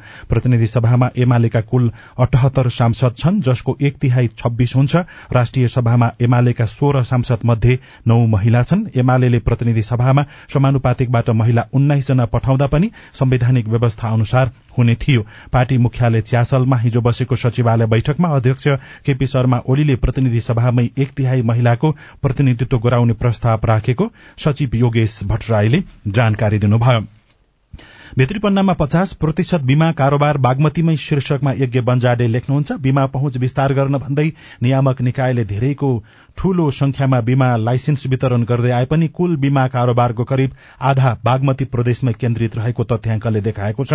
प्रतिनिधि 0.58 0.66
सभामा 0.68 1.08
एमालेका 1.16 1.60
कुल 1.62 1.90
अठहत्तर 2.18 2.68
सांसद 2.68 3.14
छन् 3.16 3.40
जसको 3.40 3.76
एक 3.80 3.96
तिहाई 3.98 4.28
छब्बीस 4.38 4.74
हुन्छ। 4.76 4.96
राष्ट्रिय 5.32 5.68
सभामा 5.68 6.10
एमालेका 6.20 6.66
सोह्र 6.66 7.02
सांसद 7.04 7.40
मध्ये 7.46 7.78
नौ 8.06 8.18
महिला 8.26 8.62
छन्। 8.62 8.86
एमाले 8.96 9.38
प्रतिनिधि 9.38 9.82
सभामा 9.82 10.24
समानुपातिकबाट 10.52 11.30
महिला 11.32 11.64
उन्नाइस 11.72 12.08
जना 12.08 12.24
पठाउँदा 12.26 12.66
पनि 12.66 12.90
संवैधानिक 13.14 13.68
व्यवस्था 13.68 14.08
अनुसार 14.08 14.50
हुने 14.78 14.94
थियो। 14.96 15.22
पार्टी 15.52 15.78
मुख्यालय 15.78 16.20
च्यासलमा 16.22 16.76
हिजो 16.78 17.00
बसेको 17.00 17.36
सचिवालय 17.36 17.86
बैठकमा 17.86 18.28
अध्यक्ष 18.36 18.66
केपी 19.06 19.26
शर्मा 19.26 19.62
ओलीले 19.66 19.96
प्रतिनिधि 19.96 20.40
सभामै 20.40 20.88
एक 20.98 21.10
तिहाई 21.10 21.42
महिलाको 21.42 21.92
प्रतिनिधित्व 22.22 22.78
गराउने 22.78 23.14
प्रस्ताव 23.14 23.60
राखेको 23.64 24.10
सचिव 24.38 24.76
योगेश 24.76 25.20
भट्टराईले 25.24 25.82
जानकारी 26.08 26.58
दिनुभयो। 26.58 27.17
भित्री 28.16 28.38
पन्नामा 28.38 28.72
पचास 28.72 29.12
प्रतिशत 29.14 29.60
बीमा 29.60 29.90
कारोबार 29.92 30.36
बागमतीमै 30.38 30.94
शीर्षकमा 30.96 31.52
यज्ञ 31.52 31.80
बन्जाडे 31.80 32.26
लेख्नुहुन्छ। 32.26 32.72
बीमा 32.80 33.04
पहुँच 33.06 33.36
विस्तार 33.36 33.72
गर्न 33.72 33.98
भन्दै 33.98 34.26
नियामक 34.62 35.00
निकायले 35.02 35.44
धेरैको 35.44 35.90
ठूलो 36.38 36.70
संख्यामा 36.70 37.20
बीमा 37.20 37.48
लाइसेन्स 37.58 38.06
वितरण 38.06 38.42
गर्दै 38.42 38.70
आए 38.70 38.84
पनि 38.86 39.08
कुल 39.08 39.36
बीमा 39.36 39.66
कारोबारको 39.68 40.24
करिब 40.24 40.50
आधा 40.80 41.12
बागमती 41.24 41.64
प्रदेशमै 41.66 42.12
केन्द्रित 42.12 42.56
रहेको 42.56 42.84
तथ्याङ्कले 42.84 43.40
देखाएको 43.40 43.84
छ। 43.84 43.92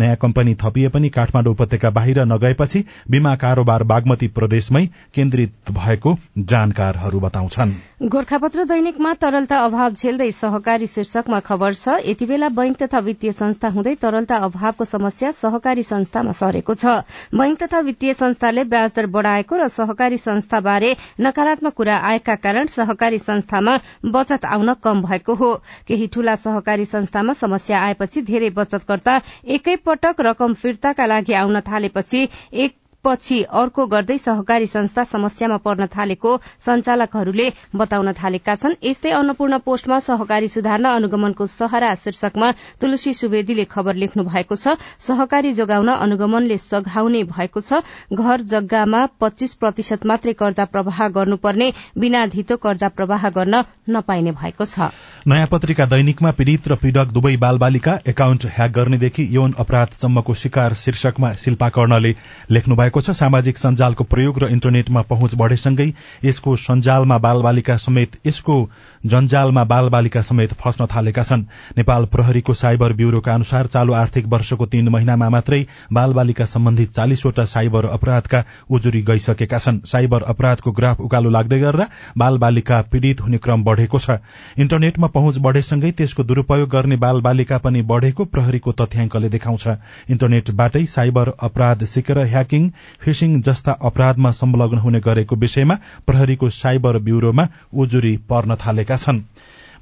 नयाँ 0.00 0.16
कम्पनी 0.16 0.54
थपिए 0.54 0.88
पनि 0.88 1.08
काठमाडौँ 1.08 1.52
उपत्यका 1.52 1.90
बाहिर 1.90 2.24
नगएपछि 2.24 2.84
बीमा 3.10 3.34
कारोबार 3.36 3.82
बागमती 3.84 4.28
प्रदेशमै 4.28 4.84
केन्द्रित 5.14 5.70
भएको 5.70 6.16
जानकारहरू 6.38 7.20
बताउँछन्। 7.20 7.76
गोर्खापत्र 8.08 8.64
दैनिकमा 8.64 9.14
तरलता 9.14 9.58
अभाव 9.64 9.90
झेल्दै 9.92 10.30
सहकारी 10.32 10.86
शीर्षकमा 10.88 11.40
खबर 11.40 11.74
छ। 11.74 12.00
यति 12.08 12.26
बेला 12.26 12.48
बैंक 12.50 12.76
तथा 12.82 12.98
वित्तीय 12.98 13.32
संस्था 13.52 13.68
हुँदै 13.68 13.94
तरलता 13.94 14.36
अभावको 14.38 14.84
समस्या 14.84 15.30
सहकारी 15.30 15.82
संस्थामा 15.82 16.32
सरेको 16.32 16.74
छ। 16.74 17.04
बैंक 17.36 17.58
तथा 17.62 17.80
वित्तीय 17.84 18.12
संस्थाले 18.14 18.64
ब्याजदर 18.64 19.06
बढ़ाएको 19.12 19.56
र 19.56 19.68
सहकारी 19.68 20.18
संस्थाबारे 20.18 20.96
नकारात्मक 21.20 21.74
कुरा 21.76 21.96
आएका 22.00 22.34
कारण 22.40 22.66
सहकारी 22.72 23.18
संस्थामा 23.18 23.78
बचत 24.08 24.44
आउन 24.48 24.74
कम 24.80 25.02
भएको 25.04 25.34
हो। 25.34 25.52
केही 25.84 26.06
ठूला 26.08 26.34
सहकारी 26.40 26.84
संस्थामा 26.88 27.32
समस्या 27.36 27.80
आएपछि 27.82 28.22
धेरै 28.24 28.50
बचतकर्ता 28.56 29.20
एकै 29.52 29.76
पटक 29.84 30.20
रकम 30.20 30.54
फिर्ताका 30.56 31.06
लागि 31.06 31.32
आउन 31.36 31.60
थालेपछि 31.60 32.28
एक 32.54 32.76
पछि 33.04 33.42
अर्को 33.60 33.86
गर्दै 33.86 34.16
सहकारी 34.18 34.66
संस्था 34.66 35.02
समस्यामा 35.04 35.56
पर्न 35.58 35.86
थालेको 35.94 36.36
संचालकहरूले 36.66 37.46
बताउन 37.74 38.12
थालेका 38.14 38.54
छन्। 38.54 38.74
यस्तै 38.82 39.10
अन्नपूर्ण 39.12 39.58
पोस्टमा 39.58 39.98
सहकारी 40.00 40.48
सुधार्न 40.48 40.86
अनुगमनको 40.92 41.46
सहारा 41.48 41.94
शीर्षकमा 41.94 42.50
तुलसी 42.80 43.12
सुवेदीले 43.12 43.64
खबर 43.66 43.94
लेख्नु 43.96 44.24
भएको 44.24 44.54
छ। 44.54 44.76
सहकारी 45.00 45.52
जोगाउन 45.52 45.88
अनुगमनले 45.88 46.58
सघाउने 46.58 47.22
भएको 47.26 47.60
छ। 47.60 47.82
घर 48.12 48.40
जग्गामा 48.52 49.00
पच्चीस 49.20 49.54
प्रतिशत 49.58 50.06
मात्रै 50.06 50.32
कर्जा 50.38 50.64
प्रवाह 50.70 51.08
गर्नुपर्ने 51.08 51.72
बिना 51.98 52.26
धितो 52.28 52.56
कर्जा 52.58 52.88
प्रवाह 52.94 53.28
गर्न 53.30 53.64
नपाइने 53.90 54.32
भएको 54.38 54.64
छ। 54.64 54.94
नयाँ 55.26 55.50
पत्रिका 55.50 55.86
दैनिकमा 55.86 56.30
पीड़ित 56.38 56.68
र 56.68 56.76
पीड़क 56.76 57.10
दुवै 57.10 57.36
बालबालिका 57.38 57.98
एकाउन्ट 58.06 58.46
ह्याक 58.46 58.70
गर्नेदेखि 58.72 59.28
यौन 59.30 59.54
अपराधसम्मको 59.58 60.34
शिकार 60.36 60.74
शीर्षकमा 60.76 61.32
शिल्पा 61.42 61.68
कर्णले 61.76 62.14
लेख्नु 62.50 62.76
भएको 62.76 62.91
छ। 63.00 63.10
सामाजिक 63.10 63.58
सञ्जालको 63.58 64.04
प्रयोग 64.04 64.38
र 64.38 64.48
इन्टरनेटमा 64.48 65.02
पहुँच 65.02 65.34
बढ़ेसँगै 65.34 65.92
यसको 66.24 66.56
सञ्जालमा 66.56 67.18
बालबालिका 67.18 67.76
समेत 67.76 68.20
यसको 68.26 68.70
जन्जालमा 69.04 69.64
बालबालिका 69.64 70.22
समेत 70.22 70.52
फस्न 70.54 70.86
थालेका 70.86 71.22
छन्। 71.22 71.42
नेपाल 71.76 72.04
प्रहरीको 72.06 72.54
साइबर 72.54 72.92
ब्यूरोका 72.92 73.34
अनुसार 73.34 73.66
चालू 73.66 73.92
आर्थिक 73.92 74.26
वर्षको 74.26 74.66
तीन 74.66 74.88
महिनामा 74.88 75.28
मात्रै 75.28 75.60
बालबालिका 75.92 76.44
सम्बन्धित 76.44 76.92
चालिसवटा 76.92 77.44
साइबर 77.44 77.86
अपराधका 77.88 78.44
उजुरी 78.70 79.02
गइसकेका 79.02 79.58
छन्। 79.58 79.80
साइबर 79.86 80.22
अपराधको 80.32 80.72
ग्राफ 80.72 81.00
उकालो 81.02 81.30
लाग्दै 81.30 81.58
गर्दा 81.60 81.86
बालबालिका 82.18 82.80
पीड़ित 82.92 83.20
हुने 83.20 83.38
क्रम 83.38 83.64
बढ़ेको 83.64 83.98
छ। 83.98 84.18
इन्टरनेटमा 84.58 85.06
पहुँच 85.08 85.38
बढ़ेसँगै 85.38 85.90
त्यसको 85.92 86.22
दुरूपयोग 86.24 86.68
गर्ने 86.70 86.96
बालबालिका 86.98 87.58
पनि 87.58 87.82
बढ़ेको 87.84 88.24
प्रहरीको 88.26 88.72
तथ्याङ्कले 88.80 89.28
देखाउँछ। 89.28 89.68
इन्टरनेटबाटै 90.10 90.84
साइबर 90.86 91.32
अपराध 91.40 91.84
सिकेर 91.86 92.18
ह्याकिङ 92.28 92.70
फिसिङ 93.00 93.40
जस्ता 93.42 93.72
अपराधमा 93.82 94.30
संलग्न 94.32 94.78
हुने 94.78 95.00
गरेको 95.00 95.36
विषयमा 95.36 95.78
प्रहरीको 96.06 96.48
साइबर 96.52 96.98
ब्यूरोमा 97.02 97.48
उजुरी 97.74 98.16
पर्न 98.30 98.56
थालेका 98.56 98.91
छन्। 98.96 99.22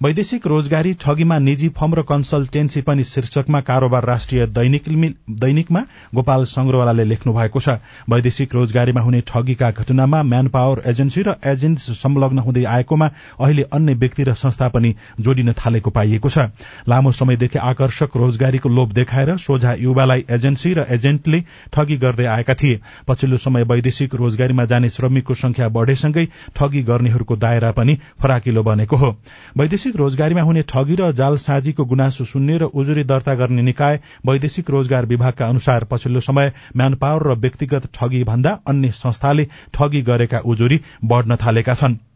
वैदेशिक 0.01 0.47
रोजगारी 0.47 0.93
ठगीमा 0.95 1.39
निजी 1.39 1.69
फर्म 1.71 1.95
र 1.95 2.03
कन्सल्टेन्सी 2.03 2.81
पनि 2.83 3.03
शीर्षकमा 3.05 3.61
कारोबार 3.61 4.05
राष्ट्रिय 4.05 4.47
दैनिकमा 4.49 5.81
गोपाल 6.15 6.45
संग्रवालाले 6.47 7.05
लेख्नु 7.05 7.33
भएको 7.33 7.61
छ। 7.61 7.69
वैदेशिक 8.09 8.55
रोजगारीमा 8.55 9.01
हुने 9.01 9.21
ठगीका 9.29 9.71
घटनामा 9.73 10.23
म्यान 10.23 10.49
पावर 10.49 10.83
एजेन्सी 10.87 11.23
र 11.23 11.35
एजेन्ट 11.45 11.79
संलग्न 11.79 12.39
हुँदै 12.41 12.65
आएकोमा 12.67 13.09
अहिले 13.41 13.63
अन्य 13.71 13.95
व्यक्ति 13.97 14.25
र 14.25 14.35
संस्था 14.35 14.69
पनि 14.71 14.95
जोडिन 15.21 15.53
थालेको 15.61 15.91
पाइएको 15.91 16.29
छ। 16.31 16.49
लामो 16.89 17.13
समयदेखि 17.13 17.59
आकर्षक 17.61 18.17
रोजगारीको 18.17 18.69
लोभ 18.71 18.93
देखाएर 18.95 19.37
सोझा 19.39 19.75
युवालाई 19.81 20.25
एजेन्सी 20.31 20.73
र 20.75 20.87
एजेन्टले 20.91 21.43
ठगी 21.75 21.97
गर्दै 21.99 22.27
आएका 22.31 22.55
थिए। 22.55 22.81
पछिल्लो 23.05 23.37
समय 23.39 23.69
वैदेशिक 23.69 24.15
रोजगारीमा 24.15 24.65
जाने 24.65 24.89
श्रमिकको 24.89 25.35
संख्या 25.37 25.69
बढ़ेसँगै 25.69 26.27
ठगी 26.57 26.83
गर्नेहरूको 26.89 27.37
दायरा 27.37 27.73
पनि 27.77 27.99
फराकिलो 28.17 28.63
बनेको 28.65 28.97
हो। 28.97 29.15
वैदेशिक 29.57 29.89
वैदेशिक 29.91 30.01
रोजगारीमा 30.01 30.43
हुने 30.43 30.63
ठगी 30.71 30.97
र 30.97 31.07
जालसाजीको 31.13 31.85
गुनासो 31.85 32.25
सुन्ने 32.25 32.59
र 32.59 32.65
उजुरी 32.73 33.05
दर्ता 33.05 33.35
गर्ने 33.35 33.63
निकाय 33.63 33.99
वैदेशिक 34.25 34.71
रोजगार 34.71 35.07
विभागका 35.07 35.47
अनुसार 35.49 35.85
पछिल्लो 35.91 36.21
समय 36.23 36.53
म्यान 36.77 36.95
पावर 36.97 37.27
र 37.27 37.35
व्यक्तिगत 37.41 37.91
ठगी 37.95 38.23
भन्दा 38.25 38.59
अन्य 38.67 38.91
संस्थाले 38.97 39.49
ठगी 39.75 40.03
गरेका 40.05 40.39
उजुरी 40.47 40.81
बढ़न 41.05 41.37
थालेका 41.37 41.75
छनृ। 41.75 42.10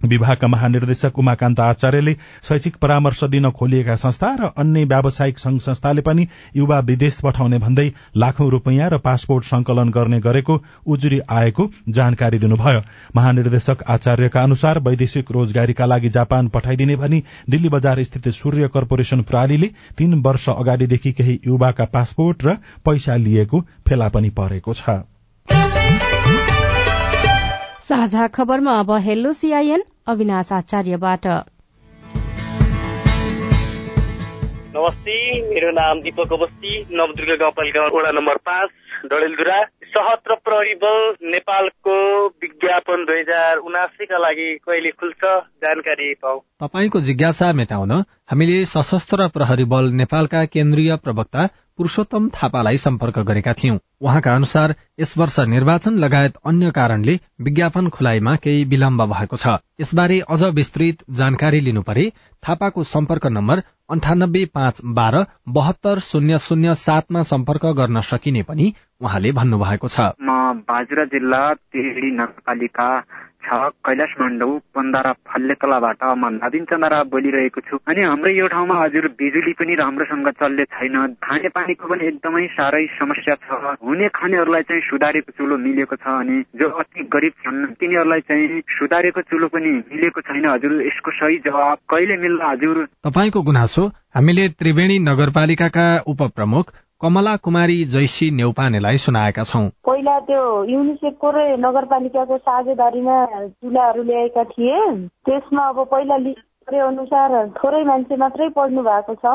विभागका 0.00 0.46
महानिर्देशक 0.46 1.18
उमाकान्त 1.18 1.60
आचार्यले 1.60 2.12
शैक्षिक 2.48 2.76
परामर्श 2.76 3.22
दिन 3.26 3.50
खोलिएका 3.50 3.94
संस्था 3.96 4.34
र 4.40 4.50
अन्य 4.58 4.84
व्यावसायिक 4.84 5.38
संघ 5.38 5.60
संस्थाले 5.60 6.00
पनि 6.00 6.26
युवा 6.56 6.78
विदेश 6.80 7.18
पठाउने 7.24 7.58
भन्दै 7.58 7.90
लाखौं 8.16 8.50
रूपियाँ 8.50 8.90
र 8.90 8.98
पासपोर्ट 8.98 9.44
संकलन 9.44 9.90
गर्ने 9.90 10.20
गरेको 10.20 10.60
उजुरी 10.86 11.20
आएको 11.30 11.70
जानकारी 11.88 12.38
दिनुभयो। 12.38 12.82
महानिर्देशक 13.16 13.82
आचार्यका 13.88 14.42
अनुसार 14.42 14.78
वैदेशिक 14.80 15.32
रोजगारीका 15.32 15.86
लागि 15.86 16.08
जापान 16.10 16.48
पठाइदिने 16.48 16.96
भनी 16.96 17.22
दिल्ली 17.50 17.68
बजार 17.68 18.02
स्थित 18.04 18.28
सूर्य 18.34 18.68
कर्पोरेशन 18.68 19.22
प्रणालीले 19.22 19.70
तीन 19.98 20.20
वर्ष 20.20 20.48
अगाडिदेखि 20.48 21.12
केही 21.12 21.40
युवाका 21.46 21.84
पासपोर्ट 21.94 22.44
र 22.44 22.56
पैसा 22.84 23.16
लिएको 23.16 23.60
फेला 23.88 24.08
पनि 24.08 24.30
परेको 24.30 24.74
छ। 24.74 25.00
साझा 27.84 28.26
खबरमा 28.26 28.72
अब 28.80 28.90
हेलो 28.98 29.32
सीआईएन 29.32 29.82
अविनाश 30.08 30.52
आचार्यबाट। 30.52 31.26
नमस्ते 34.76 35.16
मेरो 35.48 35.70
नाम 35.70 36.00
दिपक 36.00 36.32
अवस्थी 36.32 36.72
नवदुर्गा 36.92 37.34
गाउँपालिका 37.34 37.82
वडा 37.96 38.10
नम्बर 38.10 38.36
पाँच 38.48 38.70
डडेलधुरा। 39.04 39.58
सशस्त्र 39.94 40.34
प्रहरी 40.34 40.74
बल 40.74 41.28
नेपालको 41.30 41.96
विज्ञापन 42.42 43.04
दुई 43.04 43.20
हजार 43.20 43.56
उनासीका 43.56 44.18
लागि 44.18 44.48
कहिले 44.64 44.90
खुल्छ 44.90 45.22
जानकारी 45.64 46.14
पाऊ। 46.14 46.38
तपाईँको 46.62 47.00
जिज्ञासा 47.00 47.52
मेटाउन 47.52 47.92
हामीले 48.30 48.64
सशस्त्र 48.64 49.28
प्रहरी 49.28 49.64
बल 49.64 49.92
नेपालका 49.92 50.44
केन्द्रीय 50.44 50.96
प्रवक्ता 50.96 51.46
पुरूषोत्तम 51.76 52.28
थापालाई 52.28 52.78
सम्पर्क 52.78 53.18
गरेका 53.18 53.52
थियौं। 53.52 53.78
उहाँका 54.00 54.34
अनुसार 54.34 54.74
यस 55.00 55.16
वर्ष 55.18 55.38
निर्वाचन 55.48 55.98
लगायत 55.98 56.34
अन्य 56.46 56.70
कारणले 56.70 57.18
विज्ञापन 57.40 57.88
खुलाइमा 57.88 58.36
केही 58.36 58.64
विलम्ब 58.64 59.02
भएको 59.04 59.36
छ। 59.36 59.56
यसबारे 59.80 60.20
अझ 60.28 60.42
विस्तृत 60.54 61.04
जानकारी 61.10 61.60
लिनु 61.60 61.82
परे 61.82 62.12
थापाको 62.42 62.84
सम्पर्क 62.84 63.26
नम्बर 63.26 63.62
अन्ठानब्बे 63.90 64.44
पाँच 64.54 64.80
बाह्र 64.94 65.24
बहत्तर 65.48 65.98
शून्य 66.00 66.38
शून्य 66.38 66.74
सातमा 66.74 67.22
सम्पर्क 67.22 67.66
गर्न 67.66 68.00
सकिने 68.00 68.42
पनि 68.42 68.72
उहाँले 69.00 69.32
भन्नुभएको 69.32 69.88
छ। 69.88 70.33
बाजुरा 70.70 71.04
जिल्ला 71.12 71.42
तेह्री 71.54 72.10
नगरपालिका 72.22 72.88
छ 73.44 73.56
कैलाश 73.86 74.12
मण्डौ 74.20 74.46
पन्दारा 74.74 75.12
फल्ले 75.28 75.54
तलाबाट 75.60 76.02
म 76.16 76.28
नदिन 76.34 76.64
चन्द्रा 76.64 76.98
बोलिरहेको 77.12 77.60
छु 77.60 77.76
अनि 77.92 78.02
हाम्रो 78.02 78.30
यो 78.32 78.46
ठाउँमा 78.48 78.76
हजुर 78.82 79.08
बिजुली 79.20 79.52
पनि 79.58 79.74
राम्रोसँग 79.80 80.28
चल्ने 80.40 80.64
छैन। 80.64 80.96
खाने 81.20 81.48
पानीको 81.52 81.88
पनि 81.88 82.06
एकदमै 82.08 82.46
साह्रै 82.56 82.86
समस्या 83.00 83.34
छ। 83.44 83.76
हुने 83.84 84.08
खानेहरूलाई 84.16 84.62
चाहिँ 84.64 84.82
सुधारेको 84.88 85.32
चुलो 85.36 85.56
मिलेको 85.60 85.96
छ 85.96 86.06
अनि 86.24 86.36
जो 86.56 86.68
अति 86.80 87.04
गरिब 87.12 87.34
छन् 87.44 87.60
तिनीहरूलाई 87.80 88.20
चाहिँ 88.28 88.60
सुधारेको 88.78 89.20
चुलो 89.28 89.48
पनि 89.52 89.72
मिलेको 89.92 90.20
छैन। 90.24 90.44
हजुर 90.48 90.72
यसको 90.88 91.10
सही 91.20 91.36
जवाब 91.44 91.78
कहिले 91.92 92.16
मिल्ला 92.24 92.48
हजुर? 92.48 92.76
तपाईँको 93.04 93.42
गुनासो 93.42 93.84
हामीले 94.16 94.48
त्रिवेणी 94.56 94.98
नगरपालिकाका 95.10 95.86
उपप्रमुख 96.08 96.66
कमला 97.00 97.36
कुमारी 97.36 97.84
जैसी 97.84 98.30
नेउपानेलाई 98.30 98.96
सुनाएका 98.96 99.42
छौं। 99.42 99.68
पहिला 99.86 100.18
त्यो 100.20 100.42
युनिसेफको 100.64 101.30
र 101.30 101.38
नगरपालिकाको 101.58 102.36
साझेदारीमा 102.38 103.16
चुलाहरू 103.46 104.02
ल्याएका 104.02 104.44
थिए। 104.44 104.78
त्यसमा 105.26 105.62
अब 105.68 105.84
पहिला 105.84 106.16
लिस्ट 106.16 106.74
अनुसार 106.74 107.30
थोरै 107.58 107.82
मान्छे 107.84 108.16
मात्रै 108.16 108.48
पढ्नु 108.48 108.82
भएको 108.82 109.14
छ। 109.14 109.26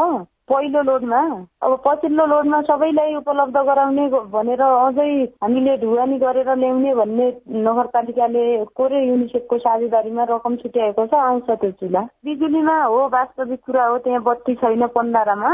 पहिलो 0.50 0.82
लोडमा? 0.84 1.20
अब 1.64 1.72
पछिल्लो 1.86 2.26
लोडमा 2.26 2.62
सबैलाई 2.68 3.16
उपलब्ध 3.16 3.58
गराउने 3.68 4.08
भनेर 4.34 4.62
अझै 4.62 5.10
हामीले 5.44 5.76
ढुवानी 5.78 6.18
गरेर 6.20 6.50
ल्याउने 6.56 6.94
भन्ने 6.96 7.28
नगरपालिकाले 7.66 8.46
कोरे 8.76 9.00
युनिसेफको 9.08 9.58
साझेदारीमा 9.58 10.24
रकम 10.30 10.56
छुट्याएको 10.56 11.06
छ। 11.06 11.14
आउँछ 11.22 11.50
त्यो 11.52 11.72
चुला। 11.72 12.02
बिजुलीमा 12.26 12.78
हो 12.84 13.00
वास्तविक 13.14 13.60
कुरा 13.66 13.86
हो 13.86 13.98
त्यहाँ 14.06 14.22
बत्ती 14.24 14.56
छैन 14.56 14.88
पन्डारामा 14.96 15.52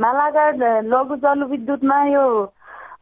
मालागाड 0.00 0.62
लघु 0.88 1.16
जलविद्युतमा 1.18 1.98
यो 2.08 2.24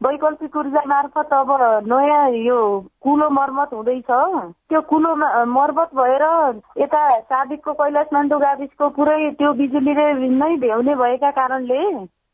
वैकल्पिक 0.03 0.55
ऊर्जा 0.57 0.81
मार्फत 0.87 1.29
अब 1.33 1.51
नयाँ 1.89 2.29
यो 2.29 2.57
कुलो 3.01 3.29
मर्मत 3.33 3.69
हुँदैछ। 3.73 4.09
त्यो 4.69 4.81
कुलो 4.89 5.15
मर्मत 5.53 5.95
भएर 5.97 6.23
यता 6.81 7.01
साबिकको 7.19 7.73
कैलाश 7.73 8.07
मान्डो 8.13 8.37
गाविसको 8.39 8.89
पुरै 8.93 9.31
त्यो 9.41 9.53
बिजुलीले 9.57 10.05
नै 10.37 10.55
भ्याउने 10.61 10.95
भएका 11.01 11.31
कारणले 11.39 11.81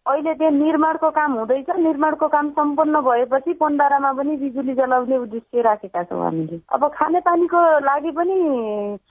अहिले 0.05 0.33
त्यो 0.35 0.49
निर्माणको 0.51 1.09
काम 1.15 1.33
हुँदैछ। 1.33 1.69
निर्माणको 1.79 2.27
काम 2.27 2.49
सम्पन्न 2.51 2.99
भएपछि 3.01 3.53
पन्डारामा 3.55 4.11
पनि 4.13 4.35
बिजुली 4.37 4.73
जलाउने 4.75 5.17
उद्देश्य 5.17 5.61
राखेका 5.63 6.03
छौँ 6.03 6.23
हामीले। 6.23 6.59
अब 6.75 6.83
खानेपानीको 6.95 7.61
लागि 7.87 8.11
पनि 8.11 8.37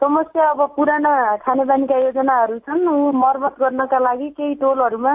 समस्या 0.01 0.49
अब 0.51 0.61
पुराना 0.77 1.13
खानेपानीका 1.45 1.97
योजनाहरू 1.99 2.59
छन्। 2.59 2.85
मर्मत 3.17 3.57
गर्नका 3.61 3.99
लागि 3.99 4.29
केही 4.37 4.55
टोलहरूमा 4.61 5.15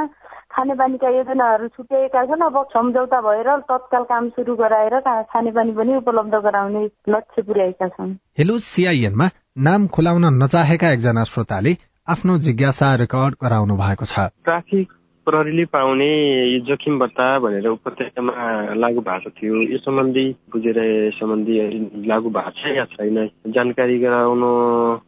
खानेपानीका 0.49 1.09
योजनाहरू 1.17 1.67
छुट्याएका 1.67 2.25
छन्। 2.25 2.41
अब 2.41 2.57
सम्झौता 2.73 3.21
भएर 3.21 3.49
तत्काल 3.69 4.03
काम 4.09 4.29
सुरु 4.33 4.55
गराएर 4.55 4.99
खानेपानी 5.29 5.71
पनि 5.77 5.95
उपलब्ध 5.95 6.35
गराउने 6.43 6.85
लक्ष्य 7.09 7.41
पुर्याएका 7.41 7.87
छन् 7.87 8.17
हेलो 8.37 8.59
सिआइएनमा 8.65 9.29
नाम 9.61 9.87
खुलाउन 9.93 10.25
नचाहेका 10.43 10.91
एकजना 10.91 11.23
श्रोताले 11.23 11.77
आफ्नो 12.07 12.37
जिज्ञासा 12.45 12.95
रेकर्ड 12.97 13.35
गराउनु 13.43 13.75
भएको 13.77 14.05
छ। 14.05 14.29
ट्राफिक 14.43 14.87
प्रहरीले 15.27 15.65
पाउने 15.65 16.09
जोखिम 16.67 16.99
भत्ता 16.99 17.27
भनेर 17.39 17.67
उपत्यकामा 17.67 18.33
लागू 18.75 19.01
भएको 19.01 19.29
थियो। 19.29 19.61
यो 19.71 19.77
सम्बन्धी 19.77 20.25
बुझेर 20.51 20.79
सम्बन्धी 21.19 21.55
लागू 22.07 22.29
भएको 22.29 22.55
छ 22.59 22.75
या 22.77 22.85
छैन 22.95 23.17
जानकारी 23.51 23.99
गराउन 23.99 24.41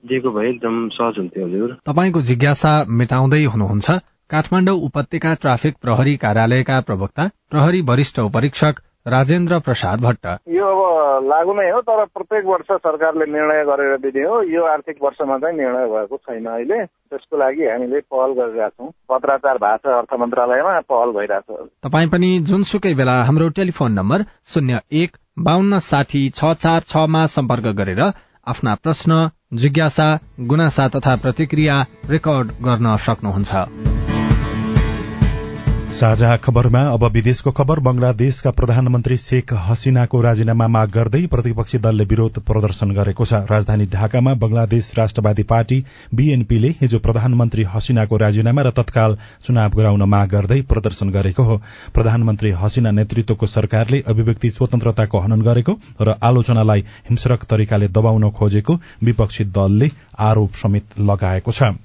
दिएको 0.08 0.32
भए 0.32 0.50
एकदम 0.50 0.88
सहज 0.90 1.18
हुन्थ्यो 1.18 1.46
हजुर। 1.46 1.76
तपाईँको 1.88 2.22
जिज्ञासा 2.30 2.74
मेटाउँदै 3.02 3.44
हुनुहुन्छ। 3.46 4.00
काठमाडौँ 4.30 4.78
उपत्यका 4.86 5.34
ट्राफिक 5.42 5.76
प्रहरी 5.82 6.16
कार्यालयका 6.18 6.80
प्रवक्ता 6.82 7.24
प्रहरी 7.52 7.82
वरिष्ठ 7.82 8.20
उपरीक्षक 8.20 8.82
राजेन्द्र 9.06 9.60
प्रसाद 9.60 10.02
भट्ट। 10.02 10.26
यो 10.50 10.66
अब 10.66 11.26
लागू 11.26 11.54
नै 11.54 11.70
हो 11.72 11.82
तर 11.82 12.04
प्रत्येक 12.06 12.46
वर्ष 12.46 12.72
सरकारले 12.72 13.26
निर्णय 13.26 13.64
गरेर 13.66 13.98
दिने 13.98 14.24
हो। 14.28 14.42
यो 14.44 14.64
आर्थिक 14.66 14.98
वर्षमा 15.04 15.38
चाहिँ 15.38 15.58
निर्णय 15.58 15.88
भएको 15.88 16.18
छैन 16.18 16.46
अहिले। 16.46 16.86
त्यसको 16.86 17.38
लागि 17.38 17.66
हामीले 17.66 18.00
पहल 18.00 18.32
गरिरहेका 18.40 18.70
छौँ। 18.70 18.92
पत्राचार 19.10 19.58
छ 19.78 19.88
अर्थ 20.00 20.14
मन्त्रालयमा 20.20 20.80
पहल 20.90 21.12
भइरहेको 21.12 21.56
छ। 21.56 21.70
तपाईँ 21.84 22.10
पनि 22.10 22.30
जुनसुकै 22.50 22.94
बेला 22.94 23.16
हाम्रो 23.24 23.50
टेलिफोन 23.50 23.92
नम्बर 23.92 24.26
शून्य 24.48 24.82
एक 24.92 25.18
बान्न 25.40 25.80
साठी 25.80 26.28
छ 26.30 26.54
चार 26.60 26.82
छमा 26.88 27.26
सम्पर्क 27.26 27.76
गरेर 27.80 28.02
आफ्ना 28.48 28.76
प्रश्न 28.76 29.30
जिज्ञासा 29.54 30.10
गुनासा 30.50 30.88
तथा 30.88 31.16
प्रतिक्रिया 31.16 31.82
रेकर्ड 32.10 32.52
गर्न 32.62 32.96
सक्नुहुन्छ। 32.98 33.99
साझा 35.90 36.36
खबरमा 36.38 36.82
अब 36.88 37.04
विदेशको 37.06 37.52
खबर। 37.52 37.80
बंगलादेशका 37.80 38.52
प्रधानमन्त्री 38.52 39.16
शेख 39.18 39.54
हसिनाको 39.60 40.22
राजीनामा 40.22 40.68
माग 40.68 40.90
गर्दै 40.92 41.26
प्रतिपक्षी 41.28 41.78
दलले 41.78 42.04
विरोध 42.06 42.40
प्रदर्शन 42.42 42.92
गरेको 42.92 43.26
छ। 43.26 43.34
राजधानी 43.50 43.86
ढाकामा 43.88 44.34
बंगलादेश 44.36 44.92
राष्ट्रवादी 44.98 45.44
पार्टी 45.44 45.84
बीएनपीले 46.14 46.70
हिजो 46.82 47.00
प्रधानमन्त्री 47.00 47.64
हसिनाको 47.74 48.18
राजीनामा 48.18 48.62
र 48.62 48.72
तत्काल 48.72 49.18
चुनाव 49.44 49.72
गराउन 49.76 50.04
माग 50.06 50.30
गर्दै 50.30 50.62
प्रदर्शन 50.70 51.10
गरेको 51.10 51.44
हो। 51.44 51.58
प्रधानमन्त्री 51.94 52.52
हसिना 52.62 52.92
नेतृत्वको 52.92 53.46
सरकारले 53.50 54.04
अभिव्यक्ति 54.08 54.50
स्वतन्त्रताको 54.52 55.20
हनन 55.20 55.42
गरेको 55.42 55.80
र 56.02 56.16
आलोचनालाई 56.22 56.86
हिंसक 57.10 57.44
तरिकाले 57.50 57.88
दबाउन 57.90 58.30
खोजेको 58.32 58.80
विपक्षी 59.04 59.44
दलले 59.52 59.90
आरोप 60.22 60.52
समेत 60.56 61.00
लगाएको 61.02 61.52
छ। 61.52 61.76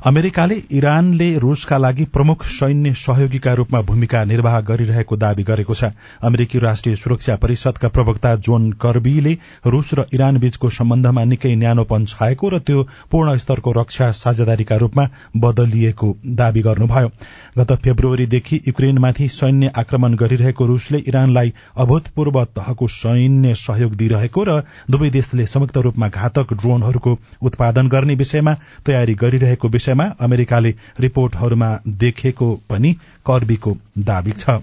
अमेरिकाले 0.00 0.54
इरानले 0.70 1.26
रूसका 1.38 1.76
लागि 1.78 2.04
प्रमुख 2.04 2.44
सैन्य 2.48 2.92
सहयोगीका 2.92 3.52
रूपमा 3.54 3.80
भूमिका 3.82 4.22
निर्वाह 4.24 4.60
गरिरहेको 4.60 5.16
दावी 5.16 5.42
गरेको 5.42 5.74
छ। 5.74 5.90
अमेरिकी 6.22 6.58
राष्ट्रिय 6.58 6.94
सुरक्षा 6.96 7.36
परिषदका 7.36 7.88
प्रवक्ता 7.88 8.34
जोन 8.38 8.70
कर्बीले 8.80 9.36
रूस 9.66 9.90
र 9.94 10.04
इरान 10.14 10.38
बीचको 10.40 10.70
सम्बन्धमा 10.70 11.24
निकै 11.24 11.54
न्यानोपन 11.54 12.04
छाएको 12.06 12.48
र 12.48 12.58
त्यो 12.60 12.82
पूर्ण 13.10 13.36
स्तरको 13.36 13.72
रक्षा 13.72 14.10
साझेदारीका 14.14 14.76
रूपमा 14.76 15.04
बदलिएको 15.36 16.08
दावी 16.38 16.62
गर्नुभयो। 16.62 17.10
गत 17.58 17.72
फेब्रुअरीदेखि 17.84 18.60
युक्रेनमाथि 18.68 19.28
सैन्य 19.28 19.72
आक्रमण 19.76 20.14
गरिरहेको 20.16 20.66
रूसले 20.66 21.02
इरानलाई 21.06 21.52
अभूतपूर्व 21.76 22.44
तहको 22.56 22.88
सैन्य 22.88 23.54
सहयोग 23.58 23.94
दिइरहेको 23.96 24.44
र 24.44 24.56
दुवै 24.90 25.10
देशले 25.10 25.46
संयुक्त 25.46 25.76
रूपमा 25.80 26.08
घातक 26.08 26.56
ड्रोनहरूको 26.56 27.16
उत्पादन 27.42 27.88
गर्ने 27.88 28.14
विषयमा 28.16 28.56
तयारी 28.86 29.14
गरिरहेको 29.20 29.68
विषय 29.68 29.88
विषयमा 29.90 30.04
अमेरिकाले 30.20 30.70
रिपोर्टहरूमा 31.00 31.68
देखेको 31.98 32.48
पनि 32.70 32.92
कर्बीको 33.26 33.76
दावी 34.06 34.32
छ। 34.32 34.60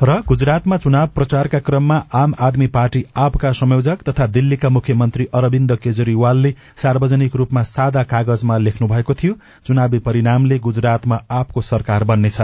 र 0.00 0.14
गुजरातमा 0.28 0.76
चुनाव 0.76 1.06
प्रचारका 1.06 1.58
क्रममा 1.58 1.96
आम 2.14 2.34
आदमी 2.40 2.66
पार्टी 2.66 3.04
आपका 3.16 3.50
संयोजक 3.52 4.02
तथा 4.02 4.26
दिल्लीका 4.26 4.68
मुख्यमन्त्री 4.68 5.26
अरविन्द 5.34 5.72
केजरीवालले 5.76 6.54
सार्वजनिक 6.82 7.36
रूपमा 7.36 7.62
सादा 7.62 8.02
कागजमा 8.02 8.56
लेख्नु 8.58 8.88
भएको 8.88 9.14
थियो। 9.14 9.34
चुनावी 9.66 9.98
परिणामले 9.98 10.58
गुजरातमा 10.58 11.18
आपको 11.30 11.60
सरकार 11.62 12.04
बन्नेछ। 12.04 12.40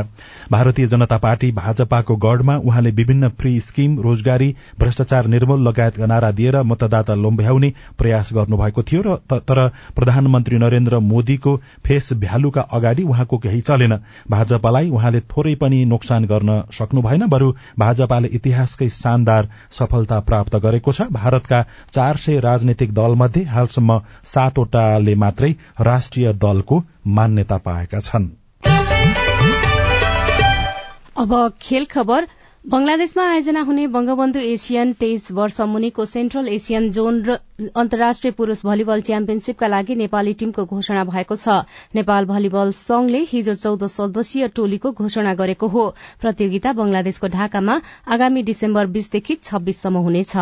भारतीय 0.53 0.87
जनता 0.87 1.19
पार्टी 1.19 1.51
भाजपाको 1.53 2.17
गढ़मा 2.17 2.57
उहाँले 2.59 2.91
विभिन्न 2.91 3.29
फ्री 3.39 3.59
स्कीम 3.61 3.99
रोजगारी 4.01 4.55
भ्रष्टाचार 4.81 5.27
निर्मूल 5.27 5.67
लगायतका 5.69 6.07
नारा 6.07 6.31
दिएर 6.31 6.63
मतदाता 6.65 7.15
लोम्भ्याउने 7.15 7.73
प्रयास 7.99 8.31
गर्नुभएको 8.33 8.83
थियो 8.83 9.03
र 9.03 9.17
तर 9.31 9.67
प्रधानमन्त्री 9.97 10.59
नरेन्द्र 10.59 10.99
मोदीको 11.09 11.57
फेस 11.87 12.13
भ्यालुका 12.19 12.61
अगाडि 12.73 13.03
उहाँको 13.05 13.39
केही 13.39 13.61
चलेन। 13.63 13.99
भाजपालाई 14.31 14.91
उहाँले 14.91 15.21
थोरै 15.27 15.55
पनि 15.55 15.85
नोक्सान 15.87 16.25
गर्न 16.27 16.63
सक्नु 16.73 17.03
भएन 17.03 17.29
बरू 17.39 17.51
भाजपाले 17.79 18.29
इतिहासकै 18.35 18.89
शानदार 18.93 19.49
सफलता 19.73 20.19
प्राप्त 20.29 20.57
गरेको 20.59 20.93
छ। 20.93 21.11
भारतका 21.13 21.61
चार 21.93 22.17
सय 22.19 22.41
राजनैतिक 22.41 22.95
दलमध्ये 22.95 23.43
हालसम्म 23.49 23.99
सातवटाले 24.27 25.15
मात्रै 25.17 25.53
राष्ट्रिय 25.83 26.33
दलको 26.45 26.83
मान्यता 27.15 27.59
पाएका 27.65 28.01
छन्। 28.03 28.29
अब 31.19 31.33
खेल 31.63 31.85
खबर 31.91 32.27
बंगलादेशमा 32.69 33.25
आयोजना 33.27 33.61
हुने 33.65 33.87
बंगबन्धु 33.93 34.41
एसियन 34.47 34.93
तेइस 35.01 35.31
वर्ष 35.33 35.61
मुनिको 35.75 36.05
सेन्ट्रल 36.05 36.49
एसियन 36.49 36.91
जोन 36.93 37.21
र 37.25 37.37
अन्तर्राष्ट्रिय 37.73 38.33
पुरूष 38.37 38.61
भलिबल 38.65 39.01
च्याम्पियनशीपका 39.09 39.67
लागि 39.67 39.95
नेपाली 39.97 40.33
टीमको 40.37 40.65
घोषणा 40.69 41.05
भएको 41.09 41.37
छ। 41.37 41.65
नेपाल 41.97 42.29
भलिबल 42.29 42.73
संघले 42.77 43.25
हिजो 43.31 43.55
चौध 43.65 43.85
सदस्यीय 43.89 44.49
टोलीको 44.53 44.93
घोषणा 44.93 45.33
गरेको 45.41 45.69
हो। 45.69 45.85
प्रतियोगिता 46.21 46.73
बंगलादेशको 46.77 47.27
ढाकामा 47.33 47.81
आगामी 48.05 48.43
डिसेम्बर 48.53 48.87
बीसदेखि 48.93 49.35
छब्बीससम्म 49.43 50.05
हुनेछ। 50.05 50.37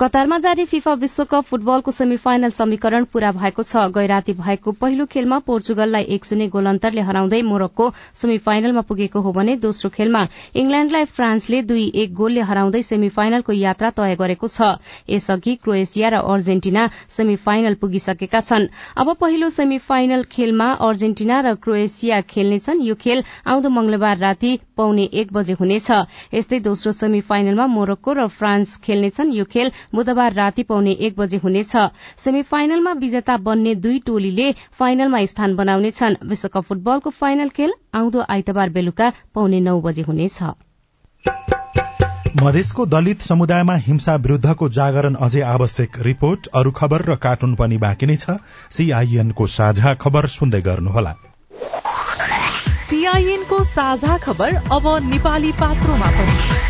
कतारमा 0.00 0.36
जारी 0.38 0.64
फिफा 0.64 0.92
विश्वकप 0.96 1.44
फुटबलको 1.44 1.90
सेमी 1.92 2.16
फाइनल 2.16 2.50
समीकरण 2.50 3.04
पूरा 3.12 3.30
भएको 3.32 3.62
छ। 3.62 3.76
गैराती 3.92 4.32
भएको 4.32 4.72
पहिलो 4.74 5.04
खेलमा 5.06 5.38
पोर्चुगललाई 5.44 6.04
एक 6.16 6.24
शून्य 6.24 6.46
गोल 6.48 6.66
अन्तरले 6.66 7.00
हराउँदै 7.04 7.40
मोरक्को 7.44 7.88
सेमी 8.16 8.38
फाइनलमा 8.40 8.80
पुगेको 8.88 9.20
हो 9.20 9.32
भने 9.32 9.56
दोस्रो 9.60 9.90
खेलमा 9.92 10.22
इंग्ल्याण्डलाई 10.56 11.04
फ्रान्सले 11.04 11.60
दुई 11.62 11.84
एक 11.94 12.14
गोलले 12.14 12.40
हराउँदै 12.40 12.82
सेमी 12.82 13.08
फाइनलको 13.10 13.52
यात्रा 13.52 13.90
तय 13.92 14.16
गरेको 14.16 14.48
छ। 14.48 14.80
यसअघि 15.10 15.54
क्रोएसिया 15.60 16.08
र 16.08 16.24
अर्जेन्टिना 16.24 16.86
सेमी 17.10 17.36
फाइनल 17.36 17.74
पुगिसकेका 17.76 18.40
छन्। 18.40 18.68
अब 18.96 19.12
पहिलो 19.20 19.48
सेमी 19.50 19.78
फाइनल 19.84 20.24
खेलमा 20.32 20.70
अर्जेन्टिना 20.80 21.40
र 21.44 21.54
क्रोएसिया 21.60 22.20
खेल्नेछन्। 22.24 22.80
यो 22.80 22.94
खेल 22.96 23.22
आउँदो 23.44 23.68
मंगलबार 23.68 24.16
राति 24.16 24.56
पौने 24.80 25.04
एक 25.12 25.32
बजे 25.32 25.60
हुनेछ। 25.60 25.92
यस्तै 26.32 26.64
दोस्रो 26.64 26.92
सेमी 26.94 27.20
फाइनलमा 27.28 27.66
मोरक्को 27.68 28.12
र 28.16 28.26
फ्रान्स 28.32 28.76
खेल्नेछन्। 28.80 29.36
यो 29.36 29.44
खेल 29.44 29.72
बुधबार 29.94 30.32
राति 30.34 30.62
पाउने 30.62 30.92
एक 31.00 31.16
बजे 31.16 31.36
हुनेछ। 31.36 31.76
सेमी 32.24 32.42
फाइनलमा 32.44 32.92
विजेता 33.00 33.36
बन्ने 33.38 33.74
दुई 33.76 33.98
टोलीले 34.06 34.52
फाइनलमा 34.78 35.24
स्थान 35.26 35.56
बनाउनेछन्। 35.56 36.16
विश्वकप 36.24 36.64
फुटबलको 36.64 37.10
फाइनल 37.12 37.48
खेल 37.50 37.72
आउँदो 37.94 38.24
आइतबार 38.30 38.68
बेलुका 38.70 39.12
पाउने 39.34 39.60
नौ 39.60 39.80
बजे 39.80 40.02
हुनेछ। 40.02 40.42
मधेसको 42.42 42.86
दलित 42.86 43.20
समुदायमा 43.22 43.74
हिंसा 43.76 44.14
विरूद्धको 44.16 44.68
जागरण 44.68 45.14
अझै 45.20 45.40
आवश्यक 45.48 45.98
रिपोर्ट 46.02 46.46
अरू 46.54 46.70
खबर 46.70 47.02
र 47.02 47.16
कार्टुन 47.16 47.54
पनि 47.54 47.76
बाँकी 47.78 48.06
नै 48.06 48.16
छ। 48.16 48.38
सीआईएनको 48.70 49.46
साझा 49.48 49.94
खबर 49.96 50.26
सुन्दै 50.28 50.60
गर्नुहोला। 50.60 51.14
सीआईएनको 52.86 53.62
साझा 53.66 54.16
खबर 54.18 54.54
अब 54.72 54.88
नेपाली 55.04 55.52
पात्रोमा 55.60 56.10
पनि। 56.10 56.69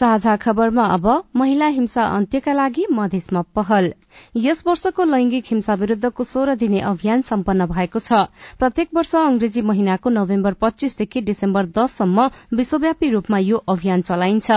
साझा 0.00 0.34
खबरमा 0.36 0.84
अब 0.90 1.06
महिला 1.36 1.66
हिंसा 1.68 2.02
अन्त्यका 2.10 2.52
लागि 2.52 2.84
मधेसमा 2.90 3.40
पहल। 3.56 3.92
यस 4.36 4.62
वर्षको 4.66 5.04
लैंगिक 5.04 5.44
हिंसा 5.46 5.74
विरूद्धको 5.74 6.24
सोह्र 6.24 6.54
दिने 6.62 6.80
अभियान 6.90 7.22
सम्पन्न 7.22 7.66
भएको 7.66 7.98
छ। 7.98 8.20
प्रत्येक 8.58 8.88
वर्ष 8.94 9.14
अंग्रेजी 9.16 9.62
महिनाको 9.62 10.10
नोभेम्बर 10.10 10.56
पच्चीसदेखि 10.60 11.20
डिसेम्बर 11.20 11.66
दससम्म 11.76 12.28
विश्वव्यापी 12.54 13.10
रूपमा 13.10 13.38
यो 13.40 13.62
अभियान 13.68 14.02
चलाइन्छ। 14.02 14.50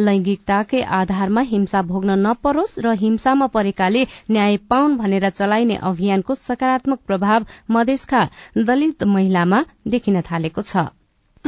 लैंगिकताकै 0.00 0.82
आधारमा 0.98 1.46
हिंसा 1.54 1.82
भोग्न 1.86 2.18
नपरोस् 2.26 2.78
र 2.80 2.98
हिंसामा 2.98 3.46
परेकाले 3.54 4.06
न्याय 4.30 4.56
पाउन् 4.66 4.98
भनेर 4.98 5.30
चलाइने 5.30 5.78
अभियानको 5.84 6.34
सकारात्मक 6.42 7.06
प्रभाव 7.06 7.46
मधेसका 7.70 8.28
दलित 8.58 9.04
महिलामा 9.06 9.64
देखिन 9.86 10.20
थालेको 10.26 10.62
छ। 10.62 10.90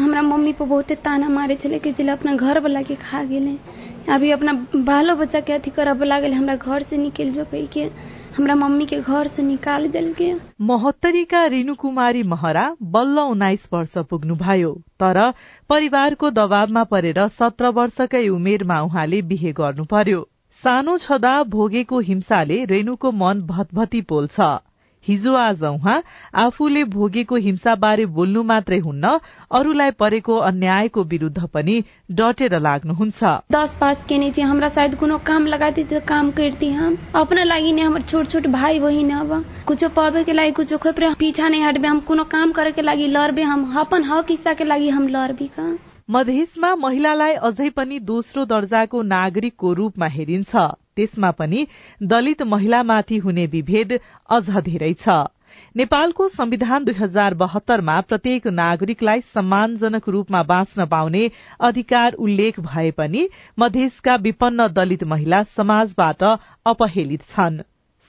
हमरा 0.01 0.23
मम्मी 0.23 0.53
पर 0.53 0.65
बहुते 0.67 0.95
ताना 1.05 1.29
मारे 1.29 1.57
छले 1.57 1.79
कि 1.79 1.93
जिला 1.93 2.13
अपना 2.13 2.35
घर 2.35 2.61
वाला 2.61 2.83
के 2.83 2.95
खा 2.97 3.23
गेले। 3.25 3.57
अभी 4.13 4.31
अपना 4.31 4.53
बालो 4.77 5.15
बच्चा 5.17 5.41
के 5.41 5.53
अथी 5.53 5.71
करब 5.71 6.03
लागल 6.03 6.33
हमरा 6.35 6.55
घर 6.57 6.83
से 6.83 6.97
निकल 6.97 7.31
जो 7.33 7.45
कही 7.45 7.67
के। 7.67 7.91
हमरा 8.37 8.55
मम्मी 8.55 8.87
के 8.87 9.01
घर 9.01 9.27
से 9.27 9.43
निकाल 9.43 9.87
दिल 9.91 10.13
के 10.15 10.33
महोत्तरीका 10.65 11.45
रिनु 11.47 11.75
कुमारी 11.75 12.23
महरा 12.23 12.65
बल्ल 12.95 13.19
उन्नाइस 13.21 13.69
वर्ष 13.73 13.97
पुग्नुभयो 14.11 14.73
तर 15.01 15.21
परिवारको 15.71 16.31
दबावमा 16.31 16.85
परेर 16.93 17.27
सत्र 17.31 17.69
वर्षकै 17.79 18.29
उमेरमा 18.29 18.81
उहाँले 18.83 19.23
बिहे 19.23 19.53
गर्नु 19.53 19.85
पर्यो। 19.85 20.27
सानो 20.63 20.97
छँदा 20.99 21.43
भोगेको 21.51 21.99
हिंसाले 22.01 22.65
रेणुको 22.65 23.11
मन 23.13 23.41
भतभती 23.47 24.01
पोल्छ। 24.03 24.41
हिजो 25.07 25.35
आज 25.35 25.63
उहाँ 25.65 26.03
आफूले 26.37 26.83
भोगेको 26.85 27.37
हिंसाबारे 27.45 28.05
बोल्नु 28.17 28.43
मात्रै 28.43 28.79
हुन्न 28.79 29.19
अरूलाई 29.51 29.91
परेको 30.01 30.37
अन्यायको 30.49 31.03
विरूद्ध 31.05 31.47
पनि 31.55 31.77
डटेर 32.13 32.59
लाग्नुहुन्छ। 32.61 33.23
दस 33.53 33.77
पास 33.81 34.05
के 34.05 34.19
नहीं 34.19 34.45
हमरा 34.45 34.69
शायद 34.69 34.95
कोनो 34.95 35.19
काम 35.27 35.47
लगाती 35.47 35.85
तो 35.85 36.01
काम 36.09 36.31
करती 36.31 36.71
हम। 36.73 36.99
अपना 37.15 37.45
लागि 37.45 37.73
नहीं 37.73 37.85
हमर 37.85 38.03
छोट 38.03 38.29
छोट 38.29 38.47
भाई 38.49 38.79
बहिन 38.79 39.11
अब। 39.11 39.45
कुछ 39.67 39.85
पावे 39.97 40.25
के 40.25 40.33
लागि 40.33 40.53
कुछ 40.53 40.75
खोपरे 40.77 41.15
पीछा 41.19 41.49
नहीं 41.49 41.63
हटबे 41.65 41.89
हम 41.89 42.01
कोनो 42.09 42.25
काम 42.33 42.53
करे 42.53 42.73
के 42.73 42.83
लागि 42.83 43.07
लड़बे 43.09 43.43
हम 43.43 43.73
अपन 43.81 44.05
हक 44.05 44.31
हिस्सा 44.31 44.55
के 44.55 44.65
लागि 44.65 44.89
हम 44.89 45.09
लड़बी 45.09 45.47
का। 45.59 45.67
मधेसमा 46.11 46.75
महिलालाई 46.77 47.35
अझै 47.49 47.69
पनि 47.71 47.99
दोस्रो 48.05 48.45
दर्जाको 48.45 49.03
नागरिकको 49.09 49.73
रूपमा 49.73 50.07
हेरिन्छ। 50.09 50.57
त्यसमा 51.01 51.31
पनि 51.43 51.67
दलित 52.07 52.43
महिलामाथि 52.55 53.19
हुने 53.27 53.47
विभेद 53.51 53.99
अझ 54.31 54.49
धेरै 54.63 54.95
छ। 54.95 55.21
नेपालको 55.77 56.27
संविधान 56.29 56.85
दुई 56.85 56.95
हजार 56.95 57.35
बहत्तरमा 57.35 58.01
प्रत्येक 58.03 58.47
नागरिकलाई 58.55 59.21
सम्मानजनक 59.27 60.09
रूपमा 60.09 60.43
बाँच्न 60.43 60.87
पाउने 60.87 61.23
अधिकार 61.61 62.13
उल्लेख 62.27 62.61
भए 62.61 62.91
पनि 62.99 63.27
मधेसका 63.59 64.17
विपन्न 64.25 64.69
दलित 64.73 65.05
महिला 65.05 65.43
समाजबाट 65.51 66.23
अपहेलित 66.67 67.23
छन्। 67.31 67.61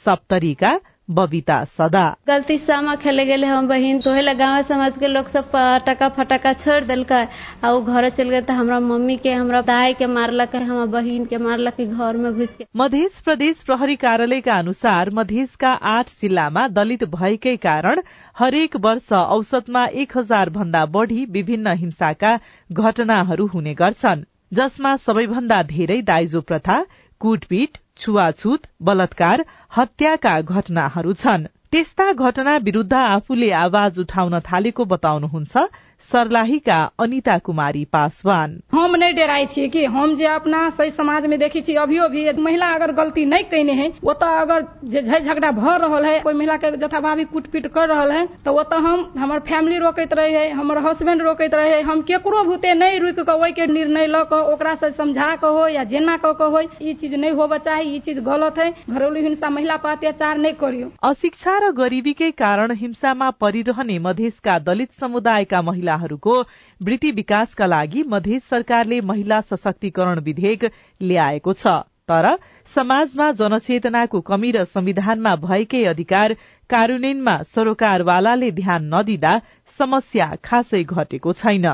सप्तरीका 0.06 0.72
बबीता 1.14 1.64
सदा। 1.68 2.04
गलती 2.28 2.58
से 2.58 2.66
सामा 2.66 2.96
खेले 3.04 3.26
गेले 3.26 3.48
हम 3.48 3.68
बहन 3.68 4.00
तो 4.02 4.12
है 4.12 4.36
गाँव 4.38 4.62
समाज 4.64 4.98
के 4.98 5.08
लोग 5.08 5.28
सब 5.30 5.52
टका 5.88 6.10
फटाका 6.18 6.54
छोड़ 6.54 6.84
दिलक। 6.86 7.12
आ 7.12 7.74
घर 7.80 8.10
चल 8.12 8.30
गए 8.30 8.42
तो 8.42 8.54
हमारा 8.54 8.80
मम्मी 8.82 9.18
के 9.18 9.34
हमारा 9.34 9.62
दाई 9.64 9.94
के 9.94 10.06
मारलक 10.08 10.56
हमारा 10.56 10.86
बहन 10.94 11.26
के 11.26 11.38
मारलक 11.40 11.82
घर 11.82 12.18
में 12.18 12.32
घुस 12.34 12.56
के। 12.56 12.66
मध्य 12.78 13.10
प्रदेश 13.26 13.62
प्रहरी 13.64 13.96
कार्यालयका 13.98 14.58
अनुसार 14.58 15.10
मधेसका 15.14 15.72
आठ 15.92 16.10
जिल्लामा 16.22 16.68
दलित 16.72 17.04
भएकै 17.12 17.56
कारण 17.64 18.02
हरेक 18.38 18.76
वर्ष 18.82 19.14
औसतमा 19.14 19.86
एक 20.02 20.18
हजार 20.18 20.50
भन्दा 20.52 20.86
बढ़ी 20.94 21.26
विभिन्न 21.32 21.76
हिंसाका 21.78 22.38
घटनाहरू 22.72 23.46
हुने 23.48 23.74
गर्छन् 23.76 24.24
जसमा 24.54 24.96
सबैभन्दा 25.02 25.62
धेरै 25.66 26.02
दाइजो 26.04 26.42
प्रथा 26.42 26.84
कुटपिट 27.22 27.78
छुवाछुत 28.00 28.62
बलात्कार 28.82 29.44
हत्याका 29.72 30.32
घटनाहरू 30.44 31.14
छन्। 31.16 31.44
त्यस्ता 31.72 32.06
घटना 32.22 32.56
विरूद्ध 32.64 32.94
आफूले 32.94 33.50
आवाज 33.58 34.00
उठाउन 34.00 34.40
थालेको 34.48 34.86
बताउनुहुन्छ 34.86 35.64
सर्लाहीका 36.04 36.80
अनिता 37.00 37.38
कुमारी 37.40 37.84
पासवान। 37.94 38.60
हम 38.74 38.96
नहीं 38.96 39.14
डराई 39.16 39.46
छे 39.46 39.68
कि 39.68 39.86
हम 39.88 40.16
जे 40.16 40.26
अपना 40.28 40.70
सही 40.72 40.90
समाज 40.92 41.26
में 41.26 41.38
देखी 41.40 41.62
छी 41.62 41.76
अभियो 41.78 42.08
भी 42.10 42.24
महिला 42.40 42.68
अगर 42.76 42.92
गलती 42.94 43.26
नहीं 43.26 43.44
कहने 43.46 43.74
है 43.74 43.92
ओत 44.04 44.24
अगर 44.24 44.66
झै 44.86 45.20
झगड़ा 45.20 45.52
भ 45.52 45.76
रहा 45.84 46.00
है 46.08 46.20
कोई 46.20 46.34
महिला 46.34 46.58
के 46.58 46.72
जथाभावी 46.78 47.24
कुटपीट 47.34 47.68
कर 47.74 47.88
रहा 47.90 48.06
है 48.14 48.26
तो 48.46 48.54
ओत 48.60 48.74
हम 48.86 49.06
हमर 49.18 49.40
फैमिली 49.48 49.78
रोकैत 49.80 50.14
रहे 50.14 50.32
है 50.32 50.52
हमर 50.54 50.78
हस्बैंड 50.88 51.22
रोकैत 51.22 51.54
रहे 51.54 51.70
है 51.70 51.82
हम 51.84 52.02
केकरो 52.04 52.44
भूते 52.46 52.74
नहीं 52.74 53.00
रुक 53.00 53.20
के 53.22 53.38
ओई 53.44 53.52
के 53.52 53.68
निर्णय 53.68 54.08
ल 54.08 54.24
के 54.34 54.42
ओकरा 54.54 54.76
से 54.76 54.92
समझा 54.94 55.36
के 55.36 55.48
हो 55.50 55.68
या 55.68 55.84
जेना 55.94 56.18
क 56.26 56.34
के 56.42 56.50
हो 56.52 56.62
ई 56.82 56.94
चीज 56.94 57.14
नहीं 57.16 57.32
होबा 57.34 57.58
चाहे 57.60 57.84
ई 57.86 58.00
चीज 58.06 58.20
गलत 58.26 58.58
है 58.60 58.70
घरेलू 58.90 59.22
हिंसा 59.22 59.50
महिला 59.50 59.78
पर 59.78 59.90
अत्याचार 59.92 60.38
नहीं 60.38 60.54
करियो। 60.62 60.92
अशिक्षा 61.04 61.58
र 61.60 61.72
गरिबीकै 61.78 62.32
कारण 62.38 62.72
हिंसामा 62.76 63.30
परिरहने 63.42 63.98
मधेसका 64.02 64.58
दलित 64.62 64.92
समुदायका 65.00 65.62
महिला 65.62 65.91
महिलाहरूको 65.92 66.42
वृत्ति 66.82 67.12
विकासका 67.12 67.66
लागि 67.66 68.04
मधेस 68.08 68.44
सरकारले 68.46 69.02
महिला 69.02 69.40
सशक्तिकरण 69.42 70.20
विधेयक 70.20 70.64
ल्याएको 71.02 71.54
छ। 71.54 71.68
तर 72.08 72.38
समाजमा 72.76 73.32
जनचेतनाको 73.32 74.22
कमी 74.22 74.52
र 74.52 74.64
संविधानमा 74.66 75.36
भएकै 75.36 75.84
अधिकार 75.86 76.34
कार्यान्वयनमा 76.70 77.36
सरोकारवालाले 77.44 78.52
ध्यान 78.52 78.90
नदिँदा 78.94 79.34
समस्या 79.80 80.28
खासै 80.44 80.84
घटेको 80.84 81.34
छैन। 81.34 81.68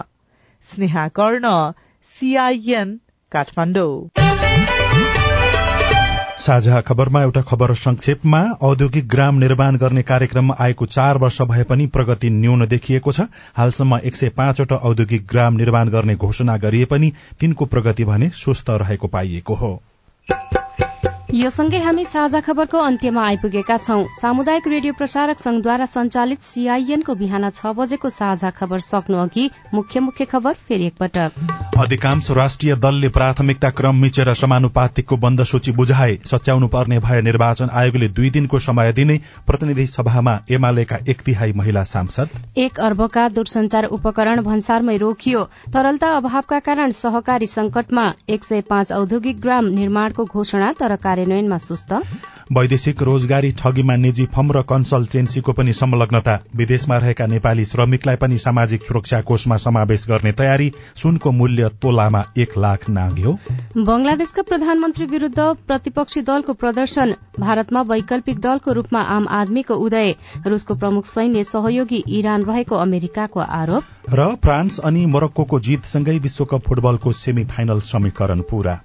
स्नेहा 0.69 1.07
कर्ण 1.09 1.45
सीआईएन 2.17 2.99
काठमाडौँ। 3.31 4.46
साझा 6.37 6.79
खबरमा 6.81 7.21
एउटा 7.21 7.41
खबर 7.41 7.73
संक्षेपमा 7.75 8.41
औद्योगिक 8.61 9.07
ग्राम 9.07 9.35
निर्माण 9.35 9.77
गर्ने 9.77 10.01
कार्यक्रम 10.03 10.51
आएको 10.59 10.85
चार 10.85 11.17
वर्ष 11.17 11.41
भए 11.41 11.63
पनि 11.63 11.87
प्रगति 11.87 12.29
न्यून 12.29 12.65
देखिएको 12.67 13.11
छ। 13.11 13.21
हालसम्म 13.55 13.99
एक 14.03 14.15
सय 14.15 14.29
पाँचवटा 14.29 14.75
औद्योगिक 14.75 15.25
ग्राम 15.27 15.53
निर्माण 15.53 15.89
गर्ने 15.89 16.15
घोषणा 16.15 16.57
गरिए 16.57 16.85
पनि 16.85 17.11
तिनको 17.39 17.65
प्रगति 17.65 18.05
भने 18.05 18.29
सुस्त 18.35 18.69
रहेको 18.69 19.07
पाइएको 19.07 19.55
हो। 19.55 19.73
यो 21.27 21.49
सँगै 21.49 21.79
हामी 21.83 22.03
साझा 22.07 22.39
खबरको 22.39 22.79
अन्त्यमा 22.79 23.23
आइपुगेका 23.27 23.75
छौं। 23.77 24.03
सामुदायिक 24.15 24.67
रेडियो 24.67 24.93
प्रसारक 24.93 25.39
संघद्वारा 25.39 25.85
संचालित 25.85 26.41
सीआईएनको 26.41 27.15
बिहान 27.15 27.49
छ 27.49 27.73
बजेको 27.75 28.09
साझा 28.09 28.49
खबर 28.49 28.79
सक्नु 28.79 29.17
अघि 29.19 29.49
मुख्य 29.73 29.99
मुख्य 29.99 30.25
खबर 30.25 30.53
फेरि 30.67 30.85
एकपटक। 30.87 31.75
अधिकांश 31.77 32.29
राष्ट्रिय 32.31 32.75
दलले 32.77 33.09
प्राथमिकता 33.09 33.69
क्रम 33.71 33.95
मिचेर 34.01 34.33
समानुपातिकको 34.33 35.17
बन्द 35.17 35.43
सूची 35.43 35.71
बुझाए। 35.71 36.15
सच्याउनु 36.25 36.67
पर्ने 36.67 36.99
भए 36.99 37.21
निर्वाचन 37.21 37.69
आयोगले 37.73 38.07
दुई 38.09 38.29
दिनको 38.29 38.59
समय 38.59 38.93
दिने 38.93 39.19
प्रतिनिधि 39.47 39.85
सभामा 39.87 40.37
एमालेका 40.51 40.97
एक 41.09 41.21
तिहाई 41.21 41.53
महिला 41.55 41.83
सांसद। 41.83 42.57
एक 42.57 42.79
अर्बका 42.79 43.27
दूरसंचार 43.35 43.85
उपकरण 43.99 44.41
भन्सारमै 44.43 44.97
रोकियो। 44.97 45.43
तरलता 45.75 46.15
अभावका 46.17 46.59
कारण 46.71 46.91
सहकारी 47.03 47.47
संकटमा 47.49 48.11
एक 48.29 48.43
सय 48.43 48.61
पाँच 48.69 48.91
औद्योगिक 48.93 49.41
ग्राम 49.41 49.65
निर्माणको 49.75 50.25
घोषणा 50.25 50.71
तर 50.79 50.95
कार्यान्वयनमा 51.17 51.57
सुस्त। 51.57 51.93
वैदेशिक 52.47 53.01
रोजगारी 53.01 53.51
ठगीमा 53.51 53.95
निजी 53.97 54.25
फर्म 54.25 54.51
र 54.51 54.61
कन्सल्टेन्सीको 54.63 55.51
पनि 55.51 55.73
संलग्नता। 55.73 56.35
विदेशमा 56.55 56.97
रहेका 56.97 57.25
नेपाली 57.27 57.65
श्रमिकलाई 57.65 58.15
पनि 58.15 58.37
सामाजिक 58.37 58.85
सुरक्षा 58.85 59.21
कोषमा 59.21 59.57
समावेश 59.57 60.05
गर्ने 60.09 60.31
तयारी 60.31 60.71
सुनको 60.95 61.31
मूल्य 61.31 61.69
तोलामा 61.81 62.23
एक 62.37 62.57
लाख 62.57 62.89
नाग्यो। 62.89 63.31
बंगलादेशका 63.79 64.41
प्रधानमन्त्री 64.43 65.05
विरूद्ध 65.05 65.39
प्रतिपक्षी 65.67 66.21
दलको 66.21 66.53
प्रदर्शन 66.55 67.15
भारतमा 67.39 67.81
वैकल्पिक 67.89 68.39
दलको 68.39 68.73
रूपमा 68.73 69.01
आम 69.17 69.27
आदमीको 69.33 69.75
उदय 69.81 70.15
रूसको 70.47 70.75
प्रमुख 70.75 71.05
सैन्य 71.07 71.43
सहयोगी 71.45 72.03
इरान 72.13 72.45
रहेको 72.45 72.75
अमेरिकाको 72.77 73.39
आरोप। 73.59 73.83
र 74.13 74.29
फ्रान्स 74.43 74.79
अनि 74.81 75.05
मोरक्को 75.07 75.59
जीतसँगै 75.59 76.17
विश्वकप 76.19 76.67
फुटबलको 76.67 77.11
सेमी 77.15 77.43
फाइनल 77.47 77.79
समीकरण 77.89 78.41
पूरा। 78.49 78.79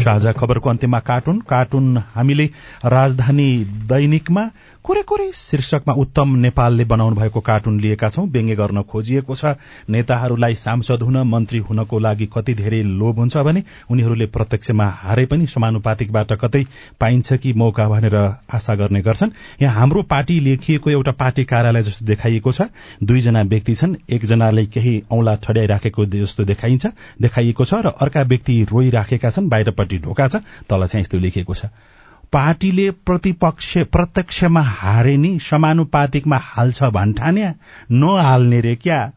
साझा 0.00 0.32
खबरको 0.32 0.70
अन्त्यमा 0.70 0.98
कार्टुन। 1.00 1.40
कार्टुन 1.48 1.96
हामीले 2.14 2.46
राजधानी 2.86 3.48
दैनिकमा 3.88 4.44
कुरै 4.84 5.02
कुरै 5.02 5.24
शीर्षकमा 5.36 5.92
उत्तम 6.02 6.28
नेपालले 6.42 6.84
बनाउनु 6.84 7.16
भएको 7.16 7.40
कार्टुन 7.40 7.74
लिएका 7.80 8.08
छौं। 8.08 8.24
व्यङ्ग्य 8.26 8.54
गर्न 8.56 8.82
खोजिएको 8.82 9.34
छ। 9.34 9.52
नेताहरूलाई 9.86 10.54
सांसद 10.56 11.02
हुन 11.02 11.16
मन्त्री 11.32 11.58
हुनको 11.68 11.98
लागि 11.98 12.26
कति 12.26 12.54
धेरै 12.54 12.80
लोभ 13.00 13.18
हुन्छ 13.18 13.36
भने 13.48 13.62
उनीहरूले 13.90 14.26
प्रत्यक्षमा 14.36 14.86
हारे 15.02 15.26
पनि 15.26 15.46
समानुपातिकबाट 15.46 16.32
कतै 16.42 16.64
पाइन्छ 17.00 17.32
कि 17.42 17.52
मौका 17.52 17.88
भनेर 17.88 18.16
आशा 18.50 18.74
गर्ने 18.74 19.02
गर्छन्। 19.02 19.36
यहाँ 19.62 19.74
हाम्रो 19.74 20.02
पार्टी 20.08 20.40
लेखिएको 20.40 20.90
एउटा 20.90 21.12
पार्टी 21.20 21.44
कार्यालय 21.44 21.82
जस्तो 21.82 22.06
देखाइएको 22.06 22.52
छ। 22.52 22.72
दुईजना 23.04 23.42
व्यक्ति 23.52 23.74
छन्। 23.74 23.96
एकजनाले 24.08 24.66
केही 24.66 24.96
औंला 25.12 25.34
ठड्याइराखेको 25.44 26.04
जस्तो 26.16 26.44
देखाइन्छ 26.46 26.86
देखाइएको 27.20 27.64
छ 27.64 27.84
र 27.84 27.96
अर्का 28.00 28.22
व्यक्ति 28.32 28.62
रोइराखेका 28.72 29.30
छन्। 29.30 29.48
बाहिरपट्टि 29.48 29.98
ढोका 30.00 30.28
छ। 30.28 30.44
तल 30.64 30.86
चाहिँ 30.86 31.02
यस्तो 31.02 31.18
लेखिएको 31.18 31.54
छ। 31.54 31.74
पार्टीले 32.32 32.90
प्रतिपक्ष 32.90 33.78
प्रत्यक्षमा 33.78 34.60
हारे 34.60 35.16
नि 35.16 35.38
समानुपातिकमा 35.42 36.36
हाल्छ 36.36 36.82
भन्ठान्या 36.82 37.54
नहाल्ने 37.90 38.60
रे 38.60 38.74
क्या? 38.74 39.12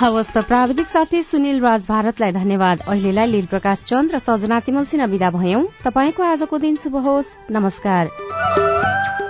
हवस् 0.00 0.32
त 0.34 0.38
प्राविधिक 0.38 0.86
साथी 0.86 1.22
सुनिल 1.22 1.60
राज 1.60 1.86
भारतलाई 1.88 2.32
धन्यवाद। 2.32 2.80
अहिलेलाई 2.88 3.26
लील 3.26 3.46
प्रकाश 3.46 3.82
चन्द 3.86 4.14
र 4.14 4.18
सजना 4.18 4.60
तिमल 4.60 4.84
सिन्हा 4.84 5.06
विदा 5.06 5.30
भयौं। 5.30 5.64
तपाईँको 5.84 6.22
आजको 6.22 6.58
दिन 6.58 6.76
शुभ 6.76 6.96
होस्। 6.96 7.36
नमस्कार। 7.50 8.08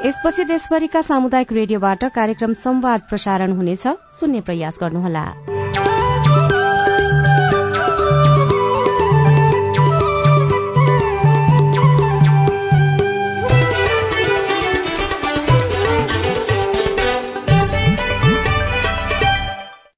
यसपछि 0.07 0.45
देशभरिका 0.45 1.03
सामुदायिक 1.03 1.53
रेडियोबाट 1.53 2.05
कार्यक्रम 2.05 2.55
संवाद 2.55 3.01
प्रसारण 3.01 3.53
हुनेछ। 3.53 3.87
सुन्ने 4.21 4.41
प्रयास 4.41 4.79
गर्नुहोला। 4.81 5.60